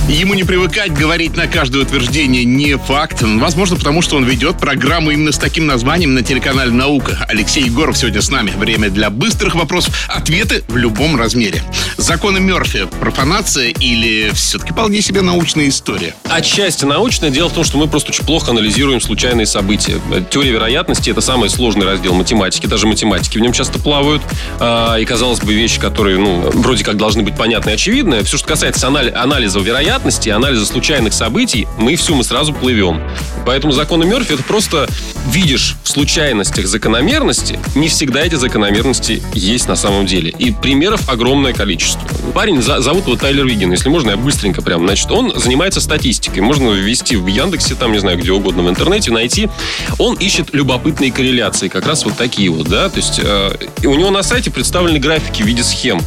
Ему 0.09 0.33
не 0.33 0.43
привыкать 0.43 0.91
говорить 0.91 1.37
на 1.37 1.45
каждое 1.45 1.83
утверждение 1.83 2.43
не 2.43 2.77
факт. 2.77 3.21
Возможно, 3.21 3.75
потому 3.77 4.01
что 4.01 4.17
он 4.17 4.25
ведет 4.25 4.57
программу 4.57 5.11
именно 5.11 5.31
с 5.31 5.37
таким 5.37 5.67
названием 5.67 6.15
на 6.15 6.23
телеканале 6.23 6.71
«Наука». 6.71 7.25
Алексей 7.29 7.63
Егоров 7.63 7.95
сегодня 7.95 8.19
с 8.21 8.29
нами. 8.31 8.51
Время 8.57 8.89
для 8.89 9.11
быстрых 9.11 9.53
вопросов. 9.53 9.95
Ответы 10.09 10.63
в 10.67 10.75
любом 10.77 11.15
размере. 11.15 11.61
Законы 11.97 12.39
Мерфи. 12.39 12.87
Профанация 12.99 13.69
или 13.69 14.31
все-таки 14.33 14.73
вполне 14.73 15.03
себе 15.03 15.21
научная 15.21 15.69
история? 15.69 16.15
Отчасти 16.27 16.85
научное. 16.85 17.29
Дело 17.29 17.49
в 17.49 17.53
том, 17.53 17.63
что 17.63 17.77
мы 17.77 17.87
просто 17.87 18.09
очень 18.09 18.25
плохо 18.25 18.49
анализируем 18.49 19.01
случайные 19.01 19.45
события. 19.45 19.99
Теория 20.31 20.51
вероятности– 20.53 21.09
это 21.11 21.21
самый 21.21 21.51
сложный 21.51 21.85
раздел 21.85 22.13
математики. 22.15 22.65
Даже 22.65 22.87
математики 22.87 23.37
в 23.37 23.41
нем 23.41 23.53
часто 23.53 23.77
плавают. 23.77 24.23
А, 24.59 24.97
И, 24.97 25.05
казалось 25.05 25.39
бы, 25.39 25.53
вещи, 25.53 25.79
которые, 25.79 26.17
ну, 26.17 26.49
вроде 26.55 26.83
как 26.83 26.97
должны 26.97 27.21
быть 27.21 27.37
понятны 27.37 27.69
и 27.69 27.73
очевидны. 27.73 28.23
Все, 28.23 28.37
что 28.37 28.47
касается 28.47 28.87
анали- 28.87 29.13
анализа 29.13 29.59
вероятности, 29.59 29.98
анализа 30.33 30.65
случайных 30.65 31.13
событий, 31.13 31.67
мы 31.77 31.95
все, 31.95 32.13
мы 32.13 32.23
сразу 32.23 32.53
плывем. 32.53 33.01
Поэтому 33.45 33.73
законы 33.73 34.05
Мерфи– 34.05 34.33
это 34.33 34.43
просто 34.43 34.87
видишь 35.27 35.75
в 35.83 35.89
случайностях 35.89 36.67
закономерности. 36.67 37.59
Не 37.75 37.87
всегда 37.87 38.21
эти 38.21 38.35
закономерности 38.35 39.21
есть 39.33 39.67
на 39.67 39.75
самом 39.75 40.05
деле. 40.05 40.29
И 40.37 40.51
примеров 40.51 41.09
огромное 41.09 41.53
количество. 41.53 42.01
Парень, 42.33 42.61
за- 42.61 42.81
зовут 42.81 43.05
его 43.07 43.15
Тайлер 43.15 43.45
Вигин. 43.45 43.71
Если 43.71 43.89
можно, 43.89 44.11
я 44.11 44.17
быстренько 44.17 44.61
прям. 44.61 44.85
Значит, 44.85 45.11
он 45.11 45.33
занимается 45.39 45.81
статистикой. 45.81 46.41
Можно 46.41 46.69
ввести 46.69 47.15
в 47.15 47.27
Яндексе, 47.27 47.75
там, 47.75 47.91
не 47.91 47.99
знаю, 47.99 48.17
где 48.17 48.31
угодно 48.31 48.63
в 48.63 48.69
интернете, 48.69 49.11
найти. 49.11 49.49
Он 49.97 50.15
ищет 50.15 50.53
любопытные 50.53 51.11
корреляции. 51.11 51.67
Как 51.67 51.85
раз 51.87 52.05
вот 52.05 52.15
такие 52.17 52.49
вот, 52.49 52.67
да. 52.67 52.89
То 52.89 52.97
есть 52.97 53.19
э, 53.23 53.51
у 53.83 53.95
него 53.95 54.09
на 54.11 54.23
сайте 54.23 54.51
представлены 54.51 54.99
графики 54.99 55.41
в 55.41 55.45
виде 55.45 55.63
схем. 55.63 56.01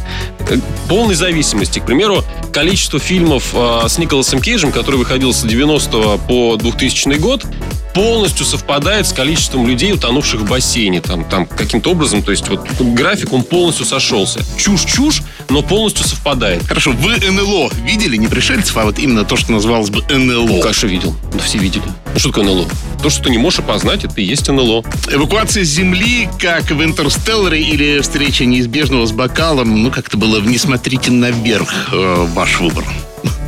Э, 0.49 0.57
Полной 0.87 1.15
зависимости. 1.15 1.79
К 1.79 1.85
примеру, 1.85 2.23
количество 2.51 2.99
фильмов 2.99 3.53
э, 3.53 3.87
с 3.87 3.97
Николасом 3.97 4.41
Кейджем, 4.41 4.71
который 4.71 4.97
выходил 4.97 5.33
с 5.33 5.43
90 5.43 6.17
по 6.27 6.55
2000 6.57 7.17
год, 7.19 7.45
полностью 7.93 8.45
совпадает 8.45 9.07
с 9.07 9.13
количеством 9.13 9.67
людей, 9.67 9.93
утонувших 9.93 10.41
в 10.41 10.49
бассейне. 10.49 11.01
Там, 11.01 11.23
там 11.25 11.45
каким-то 11.45 11.91
образом, 11.91 12.23
то 12.23 12.31
есть 12.31 12.47
вот 12.49 12.67
график, 12.79 13.33
он 13.33 13.43
полностью 13.43 13.85
сошелся. 13.85 14.41
Чушь-чушь, 14.57 15.21
но 15.49 15.61
полностью 15.61 16.05
совпадает. 16.05 16.65
Хорошо, 16.65 16.91
вы 16.91 17.17
НЛО 17.17 17.71
видели? 17.85 18.17
Не 18.17 18.27
пришельцев, 18.27 18.75
а 18.77 18.85
вот 18.85 18.99
именно 18.99 19.23
то, 19.25 19.35
что 19.35 19.51
называлось 19.51 19.89
бы 19.89 20.01
НЛО. 20.09 20.61
Конечно, 20.61 20.87
видел. 20.87 21.15
Да 21.33 21.39
все 21.39 21.57
видели. 21.57 21.83
Ну, 22.13 22.19
что 22.19 22.29
такое 22.29 22.45
НЛО? 22.45 22.67
То, 23.01 23.09
что 23.09 23.23
ты 23.23 23.29
не 23.29 23.37
можешь 23.37 23.59
опознать, 23.59 24.03
это 24.03 24.19
и 24.21 24.23
есть 24.23 24.47
НЛО. 24.47 24.83
Эвакуация 25.11 25.63
с 25.63 25.67
Земли, 25.67 26.29
как 26.39 26.71
в 26.71 26.83
«Интерстелларе» 26.83 27.61
или 27.61 27.99
встреча 27.99 28.45
неизбежного 28.45 29.05
с 29.05 29.11
бокалом, 29.11 29.83
ну, 29.83 29.91
как-то 29.91 30.17
было 30.17 30.39
в 30.39 30.47
«Не 30.47 30.57
смотрите 30.57 31.11
наверх» 31.11 31.89
э, 31.91 32.27
ваш 32.33 32.59
выбор. 32.59 32.85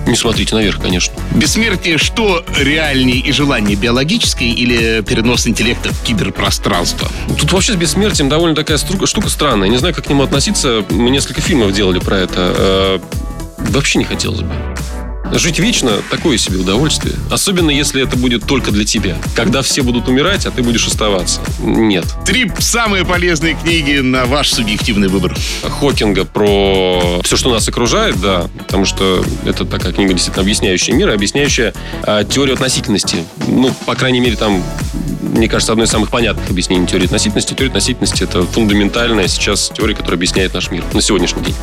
Не 0.07 0.15
смотрите 0.15 0.53
наверх, 0.55 0.79
конечно. 0.81 1.13
Бессмертие 1.33 1.97
что 1.97 2.43
реальнее 2.57 3.17
и 3.17 3.31
желание 3.31 3.75
биологическое 3.75 4.49
или 4.49 5.01
перенос 5.01 5.47
интеллекта 5.47 5.89
в 5.93 6.03
киберпространство? 6.03 7.09
Тут 7.39 7.51
вообще 7.51 7.73
с 7.73 7.75
бессмертием 7.75 8.29
довольно 8.29 8.55
такая 8.55 8.77
струка- 8.77 9.07
штука 9.07 9.29
странная. 9.29 9.67
Не 9.67 9.77
знаю, 9.77 9.95
как 9.95 10.05
к 10.05 10.09
нему 10.09 10.23
относиться. 10.23 10.85
Мы 10.91 11.09
несколько 11.09 11.41
фильмов 11.41 11.73
делали 11.73 11.99
про 11.99 12.17
это. 12.17 12.33
Э, 12.37 12.99
Вообще 13.57 13.97
не 13.97 14.03
хотелось 14.05 14.41
бы. 14.41 14.53
Жить 15.33 15.59
вечно– 15.59 15.91
такое 16.09 16.37
себе 16.37 16.57
удовольствие. 16.57 17.15
Особенно, 17.29 17.69
если 17.69 18.01
это 18.01 18.17
будет 18.17 18.45
только 18.45 18.71
для 18.71 18.85
тебя. 18.85 19.17
Когда 19.35 19.61
все 19.61 19.81
будут 19.81 20.07
умирать, 20.07 20.45
а 20.45 20.51
ты 20.51 20.63
будешь 20.63 20.87
оставаться. 20.87 21.41
Нет. 21.59 22.05
Три 22.25 22.51
самые 22.59 23.05
полезные 23.05 23.55
книги 23.55 23.99
на 23.99 24.25
ваш 24.25 24.51
субъективный 24.51 25.07
выбор. 25.07 25.35
Хокинга 25.63 26.25
про 26.25 27.21
все, 27.23 27.37
что 27.37 27.51
нас 27.51 27.67
окружает, 27.67 28.19
да, 28.21 28.47
потому 28.57 28.85
что 28.85 29.23
это 29.45 29.65
такая 29.65 29.93
книга, 29.93 30.13
действительно 30.13 30.43
объясняющая 30.43 30.93
мир, 30.93 31.09
объясняющая 31.09 31.73
э, 32.03 32.23
теорию 32.29 32.53
относительности. 32.53 33.25
Ну, 33.47 33.73
по 33.85 33.95
крайней 33.95 34.19
мере, 34.19 34.35
там, 34.35 34.63
мне 35.21 35.47
кажется, 35.47 35.73
одно 35.73 35.83
из 35.83 35.89
самых 35.89 36.09
понятных 36.11 36.49
объяснений 36.49 36.87
теории 36.87 37.05
относительности. 37.05 37.53
Теория 37.53 37.69
относительности– 37.69 38.23
это 38.25 38.43
фундаментальная 38.43 39.27
сейчас 39.27 39.71
теория, 39.75 39.95
которая 39.95 40.17
объясняет 40.17 40.53
наш 40.53 40.71
мир 40.71 40.83
на 40.93 41.01
сегодняшний 41.01 41.43
день. 41.43 41.55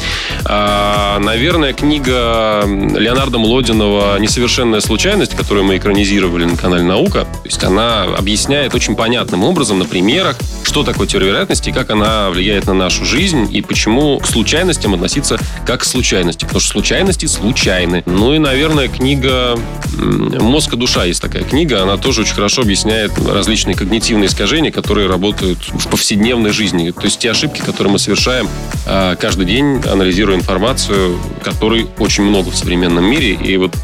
А, 0.44 1.18
наверное, 1.20 1.72
книга 1.72 2.64
Леонардо 2.66 3.38
Володиного 3.52 4.18
«Несовершенная 4.18 4.80
случайность», 4.80 5.36
которую 5.36 5.66
мы 5.66 5.76
экранизировали 5.76 6.46
на 6.46 6.56
канале 6.56 6.84
«Наука». 6.84 7.26
То 7.26 7.44
есть 7.44 7.62
она 7.62 8.04
объясняет 8.04 8.74
очень 8.74 8.96
понятным 8.96 9.44
образом 9.44 9.78
на 9.78 9.84
примерах, 9.84 10.38
что 10.64 10.84
такое 10.84 11.06
теория 11.06 11.26
вероятности 11.26 11.70
как 11.70 11.90
она 11.90 12.30
влияет 12.30 12.66
на 12.66 12.72
нашу 12.72 13.04
жизнь, 13.04 13.54
и 13.54 13.60
почему 13.60 14.18
к 14.20 14.26
случайностям 14.26 14.94
относиться 14.94 15.38
как 15.66 15.82
к 15.82 15.84
случайности. 15.84 16.46
Потому 16.46 16.60
что 16.60 16.70
случайности 16.70 17.26
случайны. 17.26 18.02
Ну 18.06 18.32
и, 18.32 18.38
наверное, 18.38 18.88
книга 18.88 19.58
«Мозг 19.98 20.72
и 20.72 20.76
душа» 20.78 21.04
есть 21.04 21.20
такая 21.20 21.44
книга. 21.44 21.82
Она 21.82 21.98
тоже 21.98 22.22
очень 22.22 22.34
хорошо 22.34 22.62
объясняет 22.62 23.12
различные 23.18 23.76
когнитивные 23.76 24.28
искажения, 24.28 24.72
которые 24.72 25.08
работают 25.08 25.58
в 25.68 25.88
повседневной 25.88 26.52
жизни. 26.52 26.90
То 26.90 27.04
есть 27.04 27.18
те 27.18 27.30
ошибки, 27.30 27.60
которые 27.60 27.92
мы 27.92 27.98
совершаем 27.98 28.48
а, 28.86 29.14
каждый 29.16 29.44
день, 29.44 29.82
анализируя 29.84 30.36
информацию, 30.36 31.18
которой 31.44 31.86
очень 31.98 32.24
много 32.24 32.50
в 32.50 32.56
современном 32.56 33.04
мире. 33.04 33.36
И 33.42 33.56
вот 33.56 33.74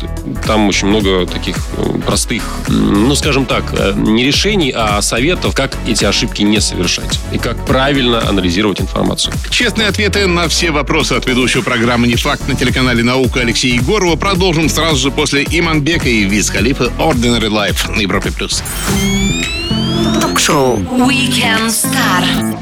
там 0.46 0.68
очень 0.68 0.88
много 0.88 1.26
таких 1.26 1.56
э, 1.76 1.98
простых, 2.06 2.42
ну, 2.68 3.14
скажем 3.14 3.46
так, 3.46 3.64
э, 3.72 3.92
не 3.96 4.24
решений, 4.24 4.72
а 4.74 5.00
советов, 5.02 5.54
как 5.54 5.76
эти 5.86 6.04
ошибки 6.04 6.42
не 6.42 6.60
совершать 6.60 7.18
и 7.32 7.38
как 7.38 7.64
правильно 7.66 8.26
анализировать 8.28 8.80
информацию. 8.80 9.34
Честные 9.50 9.88
ответы 9.88 10.26
на 10.26 10.48
все 10.48 10.70
вопросы 10.70 11.14
от 11.14 11.26
ведущего 11.26 11.62
программы 11.62 12.06
«Не 12.06 12.16
факт» 12.16 12.46
на 12.48 12.54
телеканале 12.54 13.02
«Наука» 13.02 13.40
Алексея 13.40 13.74
Егорова 13.74 14.16
продолжим 14.16 14.68
сразу 14.68 14.96
же 14.96 15.10
после 15.10 15.44
Иманбека 15.44 16.08
и 16.08 16.24
Виз 16.24 16.50
Халифа 16.50 16.84
«Ordinary 16.98 17.48
Life» 17.48 17.90
на 17.90 18.00
Европе+. 18.00 18.30
плюс. 18.30 18.62
Ток-шоу 20.20 20.78
Weekend 20.78 21.68
Star. 21.68 22.58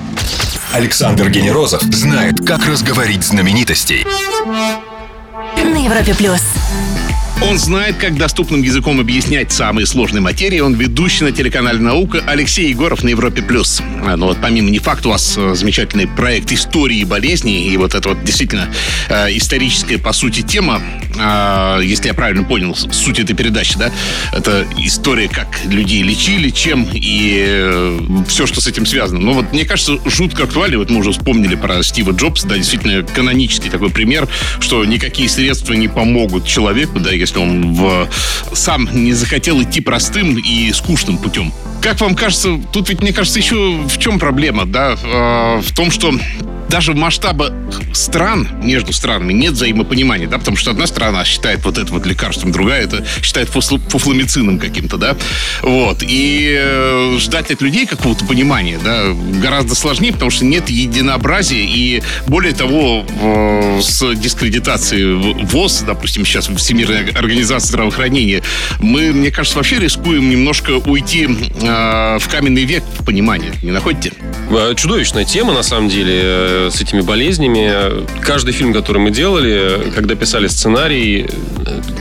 Александр 0.72 1.30
Генерозов 1.30 1.82
знает, 1.82 2.44
как 2.46 2.66
разговорить 2.66 3.24
знаменитостей. 3.24 4.04
На 5.64 5.78
Европе 5.78 6.14
плюс. 6.14 6.42
Он 7.42 7.58
знает, 7.58 7.96
как 7.96 8.16
доступным 8.16 8.62
языком 8.62 8.98
объяснять 8.98 9.52
самые 9.52 9.86
сложные 9.86 10.22
материи. 10.22 10.60
Он 10.60 10.74
ведущий 10.74 11.24
на 11.24 11.32
телеканале 11.32 11.78
«Наука» 11.78 12.22
Алексей 12.26 12.70
Егоров 12.70 13.04
на 13.04 13.10
Европе+. 13.10 13.42
плюс. 13.42 13.82
А, 14.04 14.16
ну 14.16 14.26
вот 14.26 14.38
помимо 14.40 14.70
не 14.70 14.78
факт, 14.78 15.04
у 15.04 15.10
вас 15.10 15.34
э, 15.36 15.54
замечательный 15.54 16.06
проект 16.06 16.50
истории 16.50 17.04
болезни. 17.04 17.66
И 17.66 17.76
вот 17.76 17.94
это 17.94 18.08
вот 18.08 18.24
действительно 18.24 18.68
э, 19.08 19.36
историческая, 19.36 19.98
по 19.98 20.12
сути, 20.12 20.40
тема. 20.40 20.80
Э, 21.20 21.80
если 21.82 22.08
я 22.08 22.14
правильно 22.14 22.42
понял 22.42 22.74
суть 22.74 23.18
этой 23.18 23.34
передачи, 23.36 23.78
да? 23.78 23.92
Это 24.32 24.66
история, 24.78 25.28
как 25.28 25.46
людей 25.66 26.02
лечили, 26.02 26.48
чем 26.48 26.88
и 26.92 27.44
э, 27.46 27.98
все, 28.28 28.46
что 28.46 28.60
с 28.60 28.66
этим 28.66 28.86
связано. 28.86 29.20
Но 29.20 29.34
вот 29.34 29.52
мне 29.52 29.64
кажется, 29.64 29.98
жутко 30.06 30.44
актуально. 30.44 30.78
Вот 30.78 30.90
мы 30.90 31.00
уже 31.00 31.12
вспомнили 31.12 31.54
про 31.54 31.82
Стива 31.82 32.12
Джобса, 32.12 32.48
да, 32.48 32.56
действительно 32.56 33.02
канонический 33.02 33.70
такой 33.70 33.90
пример, 33.90 34.26
что 34.58 34.84
никакие 34.84 35.28
средства 35.28 35.74
не 35.74 35.88
помогут 35.88 36.46
человеку, 36.46 36.98
да, 36.98 37.14
он 37.34 37.74
в, 37.74 38.08
сам 38.52 38.88
не 38.92 39.12
захотел 39.12 39.62
идти 39.62 39.80
простым 39.80 40.36
и 40.38 40.72
скучным 40.72 41.18
путем. 41.18 41.52
Как 41.80 42.00
вам 42.00 42.14
кажется, 42.14 42.60
тут 42.72 42.88
ведь, 42.88 43.00
мне 43.00 43.12
кажется, 43.12 43.38
еще 43.38 43.80
в 43.86 43.98
чем 43.98 44.18
проблема, 44.18 44.66
да? 44.66 44.96
Э, 45.02 45.60
в 45.60 45.74
том, 45.74 45.90
что 45.90 46.12
даже 46.68 46.92
в 46.92 46.96
масштабах 46.96 47.52
стран, 47.92 48.48
между 48.62 48.92
странами, 48.92 49.32
нет 49.32 49.52
взаимопонимания, 49.52 50.26
да, 50.26 50.38
потому 50.38 50.56
что 50.56 50.70
одна 50.70 50.86
страна 50.86 51.24
считает 51.24 51.64
вот 51.64 51.78
это 51.78 51.92
вот 51.92 52.06
лекарством, 52.06 52.52
другая 52.52 52.82
это 52.82 53.04
считает 53.22 53.48
фуфломицином 53.48 54.58
каким-то, 54.58 54.96
да, 54.96 55.16
вот, 55.62 56.02
и 56.02 56.56
э, 56.58 57.16
ждать 57.18 57.50
от 57.50 57.62
людей 57.62 57.86
какого-то 57.86 58.24
понимания, 58.24 58.78
да, 58.82 59.12
гораздо 59.40 59.74
сложнее, 59.74 60.12
потому 60.12 60.30
что 60.30 60.44
нет 60.44 60.68
единообразия, 60.68 61.64
и 61.64 62.02
более 62.26 62.52
того, 62.52 63.06
с 63.80 64.14
дискредитацией 64.14 65.44
ВОЗ, 65.44 65.84
допустим, 65.86 66.24
сейчас 66.24 66.48
Всемирная 66.48 67.04
организация 67.16 67.68
здравоохранения, 67.68 68.42
мы, 68.80 69.12
мне 69.12 69.30
кажется, 69.30 69.58
вообще 69.58 69.78
рискуем 69.78 70.30
немножко 70.30 70.70
уйти 70.72 71.24
э, 71.26 72.18
в 72.18 72.28
каменный 72.30 72.64
век 72.64 72.84
в 72.98 73.04
понимании, 73.04 73.50
не 73.62 73.72
находите? 73.72 74.12
Чудовищная 74.76 75.24
тема, 75.24 75.52
на 75.52 75.62
самом 75.62 75.88
деле, 75.88 76.70
с 76.70 76.80
этими 76.80 77.00
болезнями. 77.00 78.06
Каждый 78.20 78.52
фильм, 78.52 78.72
который 78.72 78.98
мы 78.98 79.10
делали, 79.10 79.90
когда 79.94 80.14
писали 80.14 80.46
сценарий, 80.46 81.26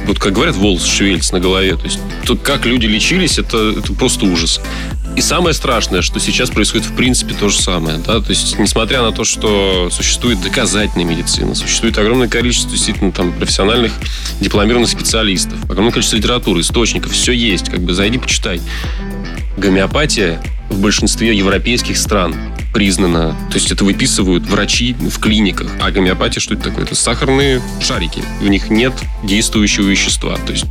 вот 0.06 0.20
как 0.20 0.34
говорят, 0.34 0.56
волос 0.56 0.86
шевелится 0.86 1.34
на 1.34 1.40
голове. 1.40 1.76
То 1.76 1.86
есть 1.86 2.00
то, 2.26 2.36
как 2.36 2.66
люди 2.66 2.86
лечились, 2.86 3.40
это, 3.40 3.76
это 3.80 3.94
просто 3.94 4.26
ужас. 4.26 4.62
И 5.16 5.22
самое 5.22 5.54
страшное, 5.54 6.02
что 6.02 6.20
сейчас 6.20 6.50
происходит 6.50 6.88
в 6.88 6.96
принципе 6.96 7.34
то 7.34 7.48
же 7.48 7.58
самое. 7.58 7.98
Да? 8.00 8.20
То 8.20 8.30
есть, 8.30 8.60
несмотря 8.60 9.02
на 9.02 9.14
то, 9.14 9.24
что 9.24 9.90
существует 9.90 10.42
доказательная 10.42 11.06
медицина, 11.06 11.56
существует 11.56 11.98
огромное 11.98 12.28
количество 12.28 12.72
действительно 12.72 13.12
там 13.14 13.32
профессиональных 13.32 13.94
дипломированных 14.42 14.90
специалистов, 14.90 15.64
огромное 15.64 15.92
количество 15.92 16.18
литературы, 16.18 16.60
источников, 16.60 17.14
все 17.14 17.32
есть. 17.32 17.70
Как 17.70 17.80
бы 17.80 17.94
зайди, 17.94 18.18
почитай. 18.18 18.60
Гомеопатия 19.56 20.42
в 20.70 20.80
большинстве 20.80 21.36
европейских 21.36 21.98
стран 21.98 22.36
признана. 22.76 23.38
То 23.52 23.56
есть 23.56 23.72
это 23.72 23.86
выписывают 23.86 24.44
врачи 24.44 24.98
в 25.00 25.18
клиниках. 25.20 25.72
А 25.82 25.92
гомеопатия 25.92 26.42
что 26.42 26.56
это 26.56 26.64
такое? 26.64 26.84
Это 26.84 26.94
сахарные 26.94 27.62
шарики. 27.80 28.22
В 28.42 28.50
них 28.50 28.70
нет 28.70 28.92
действующего 29.24 29.88
вещества. 29.88 30.36
То 30.46 30.52
есть 30.52 30.66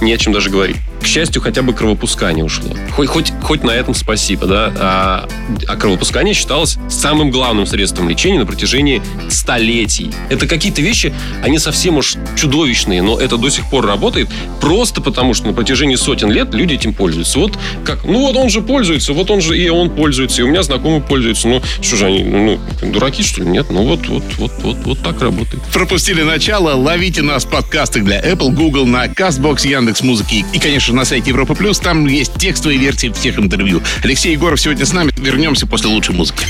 не 0.00 0.12
о 0.12 0.18
чем 0.18 0.32
даже 0.32 0.50
говорить. 0.50 0.76
К 1.02 1.06
счастью, 1.06 1.42
хотя 1.42 1.62
бы 1.62 1.72
кровопускание 1.72 2.44
ушло. 2.44 2.70
Хоть, 2.92 3.08
хоть, 3.08 3.32
хоть 3.42 3.64
на 3.64 3.70
этом 3.70 3.94
спасибо, 3.94 4.46
да. 4.46 4.72
А, 4.76 5.28
а 5.66 5.76
кровопускание 5.76 6.34
считалось 6.34 6.78
самым 6.88 7.30
главным 7.30 7.66
средством 7.66 8.08
лечения 8.08 8.38
на 8.38 8.46
протяжении 8.46 9.02
столетий. 9.28 10.12
Это 10.30 10.46
какие-то 10.46 10.80
вещи, 10.80 11.12
они 11.42 11.58
совсем 11.58 11.96
уж 11.96 12.16
чудовищные, 12.36 13.02
но 13.02 13.18
это 13.18 13.36
до 13.36 13.50
сих 13.50 13.68
пор 13.68 13.86
работает 13.86 14.28
просто 14.60 15.00
потому, 15.00 15.34
что 15.34 15.46
на 15.46 15.52
протяжении 15.52 15.96
сотен 15.96 16.30
лет 16.30 16.54
люди 16.54 16.74
этим 16.74 16.92
пользуются. 16.92 17.38
Вот 17.38 17.58
как, 17.84 18.04
ну 18.04 18.20
вот 18.20 18.36
он 18.36 18.48
же 18.48 18.60
пользуется, 18.60 19.12
вот 19.12 19.30
он 19.30 19.40
же 19.40 19.56
и 19.58 19.68
он 19.68 19.90
пользуется, 19.90 20.42
и 20.42 20.44
у 20.44 20.48
меня 20.48 20.62
знакомый 20.62 21.00
пользуется. 21.00 21.15
Ну, 21.44 21.62
что 21.80 21.96
же 21.96 22.06
они, 22.06 22.24
ну, 22.24 22.60
дураки, 22.82 23.22
что 23.22 23.42
ли? 23.42 23.48
Нет, 23.48 23.66
ну 23.70 23.84
вот, 23.84 24.06
вот, 24.06 24.22
вот, 24.38 24.52
вот, 24.62 24.76
вот 24.84 25.02
так 25.02 25.20
работает. 25.20 25.62
Пропустили 25.72 26.22
начало, 26.22 26.74
ловите 26.74 27.22
нас 27.22 27.44
в 27.44 27.50
подкастах 27.50 28.04
для 28.04 28.20
Apple, 28.20 28.50
Google, 28.50 28.86
на 28.86 29.06
CastBox, 29.06 29.66
Яндекс 29.66 30.02
Музыки 30.02 30.44
и, 30.52 30.58
конечно, 30.58 30.94
на 30.94 31.04
сайте 31.04 31.30
Европа 31.30 31.54
Плюс. 31.54 31.78
Там 31.78 32.06
есть 32.06 32.34
текстовые 32.38 32.78
версии 32.78 33.08
всех 33.08 33.38
интервью. 33.38 33.82
Алексей 34.02 34.32
Егоров 34.32 34.60
сегодня 34.60 34.84
с 34.84 34.92
нами. 34.92 35.12
Вернемся 35.16 35.66
после 35.66 35.88
лучшей 35.88 36.14
музыки. 36.14 36.44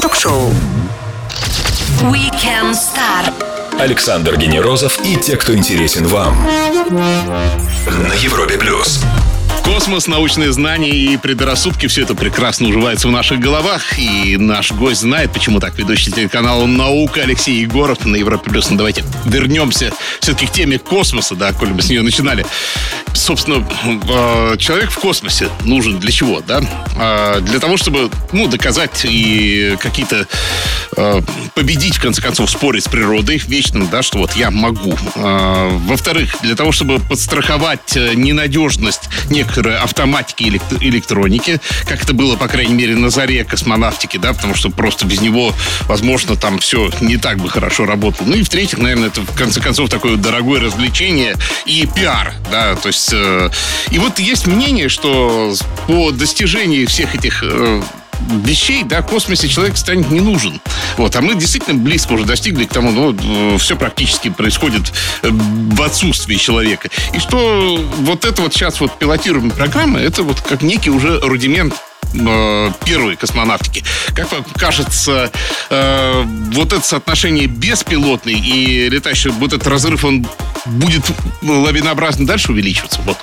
Ток-шоу 0.00 0.52
Weekend 2.02 2.74
Star. 2.74 3.32
Александр 3.80 4.36
Генерозов 4.36 4.98
и 5.04 5.16
те, 5.16 5.36
кто 5.36 5.54
интересен 5.54 6.06
вам. 6.06 6.36
На 7.86 8.14
Европе 8.14 8.58
Плюс. 8.58 9.00
Космос, 9.64 10.06
научные 10.06 10.52
знания 10.52 10.90
и 10.90 11.16
предрассудки 11.16 11.86
все 11.86 12.02
это 12.02 12.14
прекрасно 12.14 12.68
уживается 12.68 13.08
в 13.08 13.10
наших 13.10 13.40
головах. 13.40 13.98
И 13.98 14.36
наш 14.36 14.72
гость 14.72 15.00
знает, 15.00 15.32
почему 15.32 15.60
так. 15.60 15.76
Ведущий 15.78 16.10
телеканала 16.10 16.66
«Наука» 16.66 17.22
Алексей 17.22 17.60
Егоров 17.60 18.04
на 18.04 18.16
Европе+. 18.16 18.50
Плюс. 18.50 18.70
Ну, 18.70 18.76
давайте 18.76 19.04
вернемся 19.24 19.92
все-таки 20.20 20.46
к 20.46 20.52
теме 20.52 20.78
космоса, 20.78 21.34
да, 21.34 21.52
коль 21.52 21.70
мы 21.70 21.82
с 21.82 21.88
нее 21.88 22.02
начинали. 22.02 22.46
Собственно, 23.14 23.66
э, 23.84 24.56
человек 24.58 24.90
в 24.90 24.98
космосе 24.98 25.48
нужен 25.64 25.98
для 25.98 26.12
чего, 26.12 26.40
да? 26.40 26.62
Э, 26.96 27.40
для 27.40 27.58
того, 27.58 27.76
чтобы, 27.76 28.10
ну, 28.32 28.46
доказать 28.46 29.04
и 29.04 29.76
какие-то 29.80 30.26
э, 30.96 31.20
победить, 31.54 31.96
в 31.96 32.00
конце 32.00 32.22
концов, 32.22 32.50
спорить 32.50 32.84
с 32.84 32.88
природой 32.88 33.38
вечным, 33.38 33.88
да, 33.90 34.02
что 34.02 34.18
вот 34.18 34.34
я 34.34 34.50
могу. 34.50 34.96
Во-вторых, 35.14 36.36
для 36.42 36.54
того, 36.54 36.72
чтобы 36.72 37.00
подстраховать 37.00 37.96
ненадежность 37.96 39.08
некоторых 39.30 39.47
автоматики 39.56 40.44
и 40.44 40.88
электроники, 40.88 41.60
как 41.86 42.02
это 42.02 42.12
было, 42.12 42.36
по 42.36 42.48
крайней 42.48 42.74
мере, 42.74 42.96
на 42.96 43.10
заре 43.10 43.44
космонавтики, 43.44 44.16
да, 44.16 44.32
потому 44.32 44.54
что 44.54 44.70
просто 44.70 45.06
без 45.06 45.20
него, 45.20 45.54
возможно, 45.86 46.36
там 46.36 46.58
все 46.58 46.90
не 47.00 47.16
так 47.16 47.38
бы 47.38 47.48
хорошо 47.48 47.86
работало. 47.86 48.28
Ну 48.28 48.36
и 48.36 48.42
в-третьих, 48.42 48.78
наверное, 48.78 49.08
это 49.08 49.22
в 49.22 49.34
конце 49.34 49.60
концов 49.60 49.90
такое 49.90 50.16
дорогое 50.16 50.60
развлечение 50.60 51.36
и 51.66 51.86
пиар, 51.94 52.34
да, 52.50 52.74
то 52.76 52.88
есть 52.88 53.10
э, 53.12 53.50
и 53.90 53.98
вот 53.98 54.18
есть 54.18 54.46
мнение, 54.46 54.88
что 54.88 55.54
по 55.86 56.10
достижении 56.10 56.84
всех 56.86 57.14
этих 57.14 57.42
э, 57.42 57.82
вещей, 58.44 58.84
да, 58.84 59.02
в 59.02 59.06
космосе 59.06 59.48
человек 59.48 59.76
станет 59.76 60.10
не 60.10 60.20
нужен. 60.20 60.60
Вот, 60.96 61.14
а 61.16 61.20
мы 61.20 61.34
действительно 61.34 61.78
близко 61.78 62.12
уже 62.12 62.24
достигли 62.24 62.64
к 62.64 62.70
тому, 62.70 62.90
ну, 62.90 63.58
все 63.58 63.76
практически 63.76 64.30
происходит 64.30 64.92
э, 65.22 65.28
в 65.30 65.82
отсутствии 65.82 66.36
человека. 66.36 66.88
И 67.14 67.18
что 67.18 67.76
вот 68.00 68.24
это 68.24 68.42
вот 68.42 68.52
сейчас 68.52 68.80
вот 68.80 68.98
пилотируемая 68.98 69.52
программа, 69.52 70.00
это 70.00 70.22
вот 70.22 70.40
как 70.40 70.62
некий 70.62 70.90
уже 70.90 71.20
рудимент 71.20 71.74
э, 72.14 72.70
первой 72.84 73.16
космонавтики. 73.16 73.84
Как 74.14 74.30
вам 74.32 74.44
кажется, 74.56 75.30
э, 75.70 76.24
вот 76.52 76.72
это 76.72 76.84
соотношение 76.84 77.46
беспилотный 77.46 78.34
и 78.34 78.88
летающий, 78.88 79.30
вот 79.30 79.52
этот 79.52 79.66
разрыв, 79.66 80.04
он 80.04 80.26
будет 80.66 81.04
лавинообразно 81.42 82.26
дальше 82.26 82.52
увеличиваться? 82.52 83.00
Вот. 83.02 83.18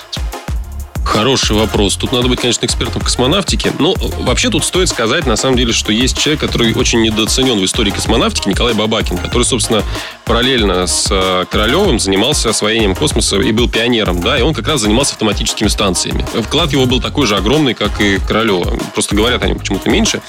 Хороший 1.15 1.56
вопрос. 1.56 1.95
Тут 1.95 2.12
надо 2.12 2.28
быть, 2.28 2.41
конечно, 2.41 2.65
экспертом 2.65 3.01
в 3.01 3.06
космонавтике. 3.06 3.71
Но 3.80 3.95
вообще 4.19 4.49
тут 4.49 4.65
стоит 4.65 4.89
сказать, 4.89 5.25
на 5.25 5.38
самом 5.38 5.56
деле, 5.56 5.71
что 5.71 5.93
есть 5.93 6.19
человек, 6.19 6.41
который 6.41 6.73
очень 6.73 7.01
недооценен 7.01 7.58
в 7.58 7.63
истории 7.63 7.91
космонавтики, 7.91 8.49
Николай 8.49 8.73
Бабакин, 8.73 9.17
который, 9.17 9.43
собственно, 9.43 9.82
параллельно 10.25 10.88
с 10.88 11.08
э, 11.10 11.45
Королевым 11.49 11.99
занимался 11.99 12.49
освоением 12.49 12.95
космоса 12.95 13.38
и 13.38 13.54
был 13.54 13.69
пионером, 13.69 14.21
да, 14.21 14.38
и 14.38 14.41
он 14.41 14.54
как 14.54 14.67
раз 14.67 14.82
занимался 14.82 15.13
автоматическими 15.13 15.69
станциями. 15.69 16.25
Вклад 16.43 16.73
его 16.73 16.86
был 16.86 16.99
такой 16.99 17.28
же 17.28 17.38
огромный, 17.38 17.75
как 17.75 18.01
и 18.01 18.19
Королева. 18.19 18.78
Просто 18.93 19.15
говорят 19.15 19.41
о 19.43 19.47
нем 19.47 19.58
почему-то 19.58 19.89
меньше. 19.89 20.21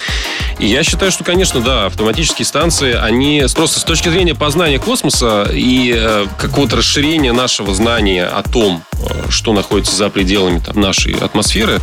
И 0.60 0.66
я 0.66 0.84
считаю, 0.84 1.10
что, 1.10 1.24
конечно, 1.24 1.60
да, 1.60 1.86
автоматические 1.86 2.46
станции, 2.46 2.92
они 2.92 3.44
просто 3.56 3.80
с 3.80 3.84
точки 3.84 4.08
зрения 4.08 4.36
познания 4.36 4.78
космоса 4.78 5.50
и 5.52 5.92
э, 5.96 6.26
какого-то 6.38 6.76
расширения 6.76 7.32
нашего 7.32 7.74
знания 7.74 8.26
о 8.26 8.44
том, 8.44 8.84
э, 8.92 9.30
что 9.30 9.52
находится 9.52 9.96
за 9.96 10.10
пределами 10.10 10.60
там, 10.60 10.75
нашей 10.76 11.14
атмосферы, 11.14 11.80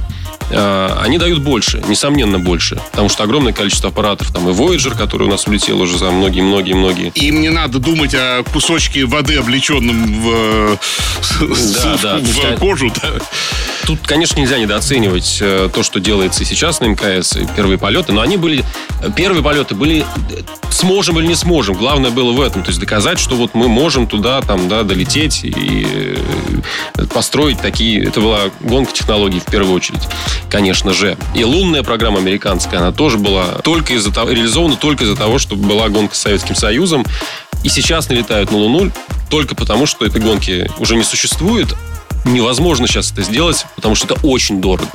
э, 0.50 0.98
они 1.02 1.18
дают 1.18 1.42
больше, 1.42 1.84
несомненно 1.88 2.40
больше. 2.40 2.80
Потому 2.92 3.10
что 3.10 3.24
огромное 3.24 3.54
количество 3.54 3.90
аппаратов, 3.90 4.32
там 4.32 4.50
и 4.50 4.54
Voyager, 4.54 4.98
который 4.98 5.28
у 5.28 5.30
нас 5.30 5.48
улетел 5.48 5.82
уже 5.82 5.98
за 5.98 6.12
многие-многие-многие. 6.12 7.12
Им 7.16 7.42
не 7.42 7.50
надо 7.50 7.80
думать 7.80 8.14
о 8.14 8.44
кусочке 8.52 9.06
воды, 9.06 9.38
облеченном 9.38 10.22
в, 10.22 10.80
Да, 11.84 11.98
да, 12.02 12.18
в 12.18 12.60
кожу. 12.60 12.92
да. 13.02 13.10
Тут, 13.86 14.00
конечно, 14.06 14.40
нельзя 14.40 14.58
недооценивать 14.58 15.40
э, 15.42 15.70
то, 15.74 15.84
что 15.84 16.00
делается 16.00 16.46
сейчас 16.46 16.80
на 16.80 16.88
мкс, 16.90 17.36
и 17.36 17.48
первые 17.56 17.78
полеты, 17.78 18.14
но 18.14 18.22
они 18.22 18.38
были... 18.38 18.64
Первые 19.16 19.44
полеты 19.44 19.76
были 19.76 20.06
сможем 20.84 21.17
или 21.19 21.28
не 21.28 21.36
сможем. 21.36 21.76
Главное 21.76 22.12
было 22.12 22.34
в 22.34 22.41
этом. 22.41 22.62
То 22.62 22.69
есть 22.69 22.80
доказать, 22.80 23.17
что 23.17 23.36
вот 23.36 23.54
мы 23.54 23.69
можем 23.69 24.06
туда, 24.06 24.41
там, 24.41 24.67
да, 24.67 24.84
долететь 24.84 25.46
и 25.46 25.88
э, 26.98 27.06
построить 27.06 27.60
такие... 27.62 28.04
Это 28.04 28.19
была 28.19 28.39
гонка 28.60 28.91
технологий 28.91 29.39
в 29.39 29.46
первую 29.46 29.74
очередь, 29.74 30.02
конечно 30.50 30.93
же. 30.93 31.17
И 31.34 31.43
лунная 31.46 31.84
программа 31.84 32.17
американская, 32.17 32.82
она 32.82 32.91
тоже 32.91 33.17
была 33.17 33.46
только 33.63 33.93
из-за 33.93 34.12
того, 34.13 34.32
реализована 34.32 34.76
только 34.76 35.06
из-за 35.06 35.15
того, 35.15 35.39
что 35.39 35.56
была 35.56 35.88
гонка 35.88 36.15
с 36.15 36.19
Советским 36.19 36.56
Союзом. 36.56 37.06
И 37.63 37.69
сейчас 37.69 38.10
налетают 38.10 38.52
на 38.52 38.58
Луну 38.58 38.91
только 39.30 39.56
потому, 39.56 39.86
что 39.86 40.06
этой 40.06 40.22
гонки 40.22 40.69
уже 40.80 40.98
не 40.98 41.04
существует. 41.04 41.74
Невозможно 42.26 42.88
сейчас 42.88 43.13
это 43.13 43.22
сделать, 43.22 43.65
потому 43.78 43.96
что 43.96 44.13
это 44.13 44.28
очень 44.28 44.60
дорого. 44.60 44.91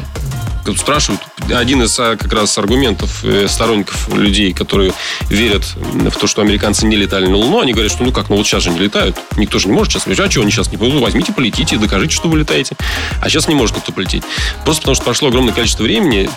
Как 0.69 0.79
спрашивают, 0.79 1.23
один 1.51 1.83
из 1.83 1.99
а, 1.99 2.17
как 2.17 2.31
раз 2.31 2.59
аргументов 2.59 3.25
э, 3.25 3.47
сторонников 3.49 4.09
людей, 4.15 4.53
которые 4.53 4.93
верят 5.31 5.65
в 5.65 6.11
то, 6.11 6.27
что 6.27 6.43
американцы 6.43 6.87
не 6.87 6.95
летали 6.95 7.27
на 7.27 7.37
Луну, 7.37 7.61
они 7.61 7.73
говорят, 7.73 7.91
что 7.91 8.05
ну 8.05 8.13
как, 8.13 8.29
ну 8.29 8.37
вот 8.37 8.47
сейчас 8.47 8.65
же 8.65 8.71
не 8.71 8.79
летают. 8.79 9.17
Никто 9.39 9.59
же 9.59 9.69
не 9.69 9.73
может 9.73 9.93
сейчас 9.93 10.07
летать. 10.07 10.27
А 10.27 10.31
что 10.31 10.43
они 10.43 10.51
сейчас 10.51 10.71
не? 10.71 10.77
Ну, 10.77 11.01
возьмите, 11.01 11.33
полетите, 11.33 11.79
докажите, 11.79 12.15
что 12.15 12.29
вы 12.29 12.41
летаете. 12.41 12.77
А 13.23 13.31
сейчас 13.31 13.49
не 13.49 13.55
может 13.55 13.77
никто 13.77 13.93
полететь. 13.93 14.25
Просто 14.65 14.83
потому 14.83 14.95
что 14.95 15.05
прошло 15.05 15.29
огромное 15.29 15.55
количество 15.55 15.85
времени, 15.85 16.29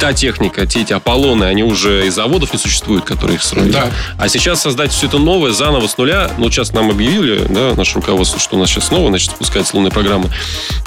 та 0.00 0.14
техника, 0.14 0.66
те 0.66 0.80
эти 0.80 0.92
Аполлоны, 0.92 1.44
они 1.44 1.62
уже 1.62 2.06
из 2.06 2.14
заводов 2.14 2.52
не 2.52 2.58
существуют, 2.58 3.04
которые 3.04 3.36
их 3.36 3.42
строили. 3.42 3.70
Да. 3.70 3.90
А 4.18 4.28
сейчас 4.28 4.62
создать 4.62 4.92
все 4.92 5.06
это 5.06 5.18
новое, 5.18 5.52
заново, 5.52 5.86
с 5.86 5.98
нуля, 5.98 6.30
ну, 6.38 6.50
сейчас 6.50 6.72
нам 6.72 6.90
объявили, 6.90 7.44
да, 7.48 7.74
наше 7.74 7.96
руководство, 7.96 8.40
что 8.40 8.56
у 8.56 8.58
нас 8.58 8.70
сейчас 8.70 8.88
снова, 8.88 9.08
значит, 9.10 9.30
спускается 9.30 9.76
лунная 9.76 9.90
программа. 9.90 10.30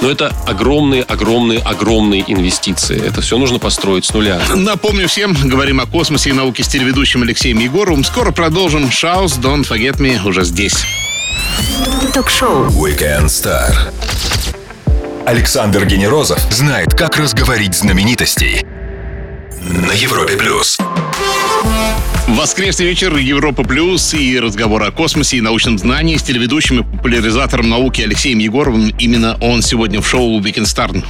Но 0.01 0.09
это 0.09 0.33
огромные, 0.47 1.03
огромные, 1.03 1.59
огромные 1.59 2.23
инвестиции. 2.27 2.92
Это 2.99 3.21
все 3.21 3.37
нужно 3.37 3.59
построить 3.59 4.05
с 4.05 4.13
нуля. 4.13 4.41
Напомню 4.55 5.07
всем, 5.07 5.35
говорим 5.43 5.79
о 5.79 5.85
космосе 5.85 6.29
и 6.29 6.33
науке 6.33 6.63
с 6.63 6.67
телеведущим 6.67 7.23
Алексеем 7.23 7.59
Егоровым. 7.59 8.03
Скоро 8.03 8.31
продолжим. 8.31 8.91
Шаус, 8.91 9.37
Don't 9.37 9.67
Forget 9.67 9.97
Me 9.97 10.25
уже 10.27 10.43
здесь. 10.43 10.85
Ток-шоу. 12.13 12.67
Weekend 12.67 13.25
Star. 13.25 13.73
Александр 15.25 15.85
Генерозов 15.85 16.39
знает, 16.51 16.93
как 16.93 17.17
разговорить 17.17 17.75
знаменитостей 17.75 18.65
на 19.61 19.93
Европе 19.93 20.35
плюс. 20.35 20.77
Воскресный 22.27 22.87
вечер 22.87 23.15
Европа 23.17 23.63
Плюс 23.63 24.13
и 24.13 24.39
разговор 24.39 24.83
о 24.83 24.91
космосе 24.91 25.37
и 25.37 25.41
научном 25.41 25.77
знании 25.77 26.17
с 26.17 26.23
телеведущим 26.23 26.79
и 26.79 26.83
популяризатором 26.83 27.69
науки 27.69 28.01
Алексеем 28.01 28.39
Егоровым. 28.39 28.93
Именно 28.97 29.37
он 29.41 29.61
сегодня 29.61 30.01
в 30.01 30.07
шоу 30.07 30.39
Weekend 30.41 30.65
Star. 30.65 31.03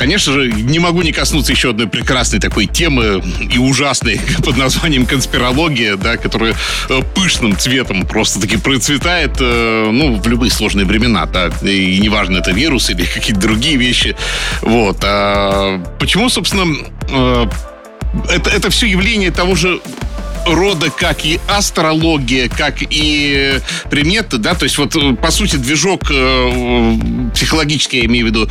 Конечно 0.00 0.32
же, 0.32 0.50
не 0.50 0.78
могу 0.78 1.02
не 1.02 1.12
коснуться 1.12 1.52
еще 1.52 1.70
одной 1.70 1.86
прекрасной 1.86 2.40
такой 2.40 2.64
темы 2.64 3.22
и 3.52 3.58
ужасной 3.58 4.18
под 4.42 4.56
названием 4.56 5.04
конспирология, 5.04 5.96
да, 5.96 6.16
которая 6.16 6.54
э, 6.88 7.02
пышным 7.14 7.54
цветом 7.54 8.06
просто-таки 8.06 8.56
процветает, 8.56 9.32
э, 9.40 9.90
ну, 9.92 10.16
в 10.16 10.26
любые 10.26 10.50
сложные 10.50 10.86
времена, 10.86 11.26
да, 11.26 11.50
и 11.60 11.98
неважно, 11.98 12.38
это 12.38 12.50
вирус 12.50 12.88
или 12.88 13.04
какие-то 13.14 13.42
другие 13.42 13.76
вещи. 13.76 14.16
Вот. 14.62 15.00
А 15.02 15.78
почему, 15.98 16.30
собственно, 16.30 16.74
э, 17.10 17.46
это, 18.30 18.48
это 18.48 18.70
все 18.70 18.86
явление 18.86 19.30
того 19.30 19.54
же 19.54 19.82
рода, 20.46 20.90
как 20.90 21.26
и 21.26 21.38
астрология, 21.46 22.48
как 22.48 22.76
и 22.80 23.60
приметы, 23.90 24.38
да, 24.38 24.54
то 24.54 24.64
есть 24.64 24.78
вот, 24.78 24.96
по 25.20 25.30
сути, 25.30 25.56
движок 25.56 26.10
э, 26.10 26.96
психологический, 27.34 27.98
я 27.98 28.04
имею 28.06 28.26
в 28.26 28.28
виду, 28.30 28.48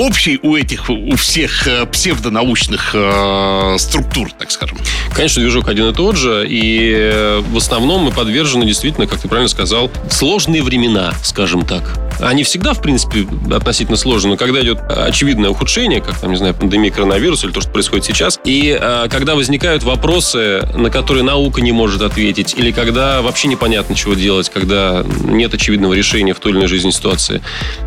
общий 0.00 0.40
у 0.42 0.56
этих, 0.56 0.88
у 0.88 1.14
всех 1.16 1.68
э, 1.68 1.84
псевдонаучных 1.84 2.92
э, 2.94 3.76
структур, 3.78 4.32
так 4.32 4.50
скажем. 4.50 4.78
Конечно, 5.14 5.42
движок 5.42 5.68
один 5.68 5.90
и 5.90 5.92
тот 5.92 6.16
же, 6.16 6.46
и 6.48 6.90
э, 6.94 7.42
в 7.46 7.56
основном 7.58 8.04
мы 8.04 8.10
подвержены 8.10 8.64
действительно, 8.64 9.06
как 9.06 9.20
ты 9.20 9.28
правильно 9.28 9.48
сказал, 9.48 9.90
сложные 10.08 10.62
времена, 10.62 11.12
скажем 11.22 11.66
так. 11.66 11.98
Они 12.18 12.44
всегда, 12.44 12.72
в 12.72 12.80
принципе, 12.80 13.26
относительно 13.54 13.98
сложные, 13.98 14.32
но 14.32 14.36
когда 14.38 14.62
идет 14.62 14.80
очевидное 14.88 15.50
ухудшение, 15.50 16.00
как, 16.00 16.18
там, 16.18 16.30
не 16.30 16.36
знаю, 16.36 16.54
пандемия 16.54 16.90
коронавируса 16.90 17.46
или 17.46 17.52
то, 17.52 17.60
что 17.60 17.70
происходит 17.70 18.06
сейчас, 18.06 18.40
и 18.44 18.76
э, 18.80 19.08
когда 19.10 19.34
возникают 19.34 19.82
вопросы, 19.82 20.66
на 20.74 20.88
которые 20.88 21.24
наука 21.24 21.60
не 21.60 21.72
может 21.72 22.00
ответить, 22.00 22.54
или 22.56 22.72
когда 22.72 23.20
вообще 23.20 23.48
непонятно, 23.48 23.94
чего 23.94 24.14
делать, 24.14 24.48
когда 24.48 25.04
нет 25.24 25.52
очевидного 25.52 25.92
решения 25.92 26.32
в 26.32 26.40
той 26.40 26.52
или 26.52 26.58
иной 26.58 26.68
жизненной 26.68 26.94
ситуации, 26.94 27.42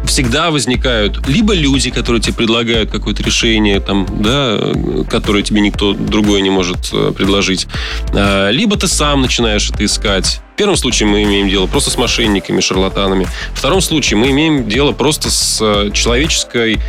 всегда 0.06 0.52
возникают 0.52 1.28
либо 1.28 1.54
люди, 1.54 1.90
которые 1.90 2.03
тебе 2.04 2.34
предлагают 2.34 2.92
какое-то 2.92 3.24
решение, 3.24 3.80
там, 3.80 4.08
да, 4.20 4.58
э, 4.60 5.04
которое 5.10 5.44
тебе 5.44 5.62
никто 5.62 5.94
другой 5.94 6.42
не 6.42 6.50
может 6.50 6.90
э, 6.94 7.12
предложить, 7.16 7.68
А, 8.14 8.50
либо 8.50 8.78
ты 8.78 8.88
сам 8.88 9.22
начинаешь 9.22 9.70
это 9.70 9.84
искать. 9.86 10.42
В 10.54 10.56
первом 10.56 10.76
случае 10.76 11.08
мы 11.08 11.24
имеем 11.24 11.50
дело 11.50 11.66
просто 11.66 11.90
с 11.90 11.98
мошенниками, 11.98 12.62
шарлатанами. 12.62 13.28
В 13.54 13.58
втором 13.58 13.82
случае 13.82 14.18
мы 14.18 14.30
имеем 14.32 14.70
дело 14.70 14.92
просто 14.92 15.32
с 15.32 15.60
э, 15.62 15.92
человеческой 15.92 16.80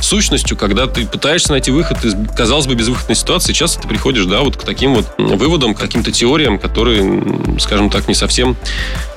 сущностью, 0.00 0.56
когда 0.56 0.86
ты 0.86 1.06
пытаешься 1.06 1.52
найти 1.52 1.70
выход 1.70 2.04
из, 2.04 2.14
казалось 2.36 2.66
бы, 2.66 2.74
безвыходной 2.74 3.16
ситуации. 3.16 3.52
Часто 3.52 3.82
ты 3.82 3.88
приходишь, 3.88 4.26
да, 4.26 4.40
вот 4.40 4.56
к 4.56 4.64
таким 4.64 4.94
вот 4.94 5.06
выводам, 5.18 5.74
к 5.74 5.80
каким-то 5.80 6.12
теориям, 6.12 6.58
которые, 6.58 7.58
скажем 7.58 7.90
так, 7.90 8.08
не 8.08 8.14
совсем 8.14 8.56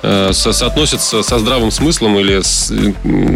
э, 0.04 0.32
со- 0.34 0.54
соотносятся 0.54 1.24
со 1.24 1.40
здравым 1.40 1.72
смыслом 1.72 2.20
или 2.20 2.42
с, 2.42 2.74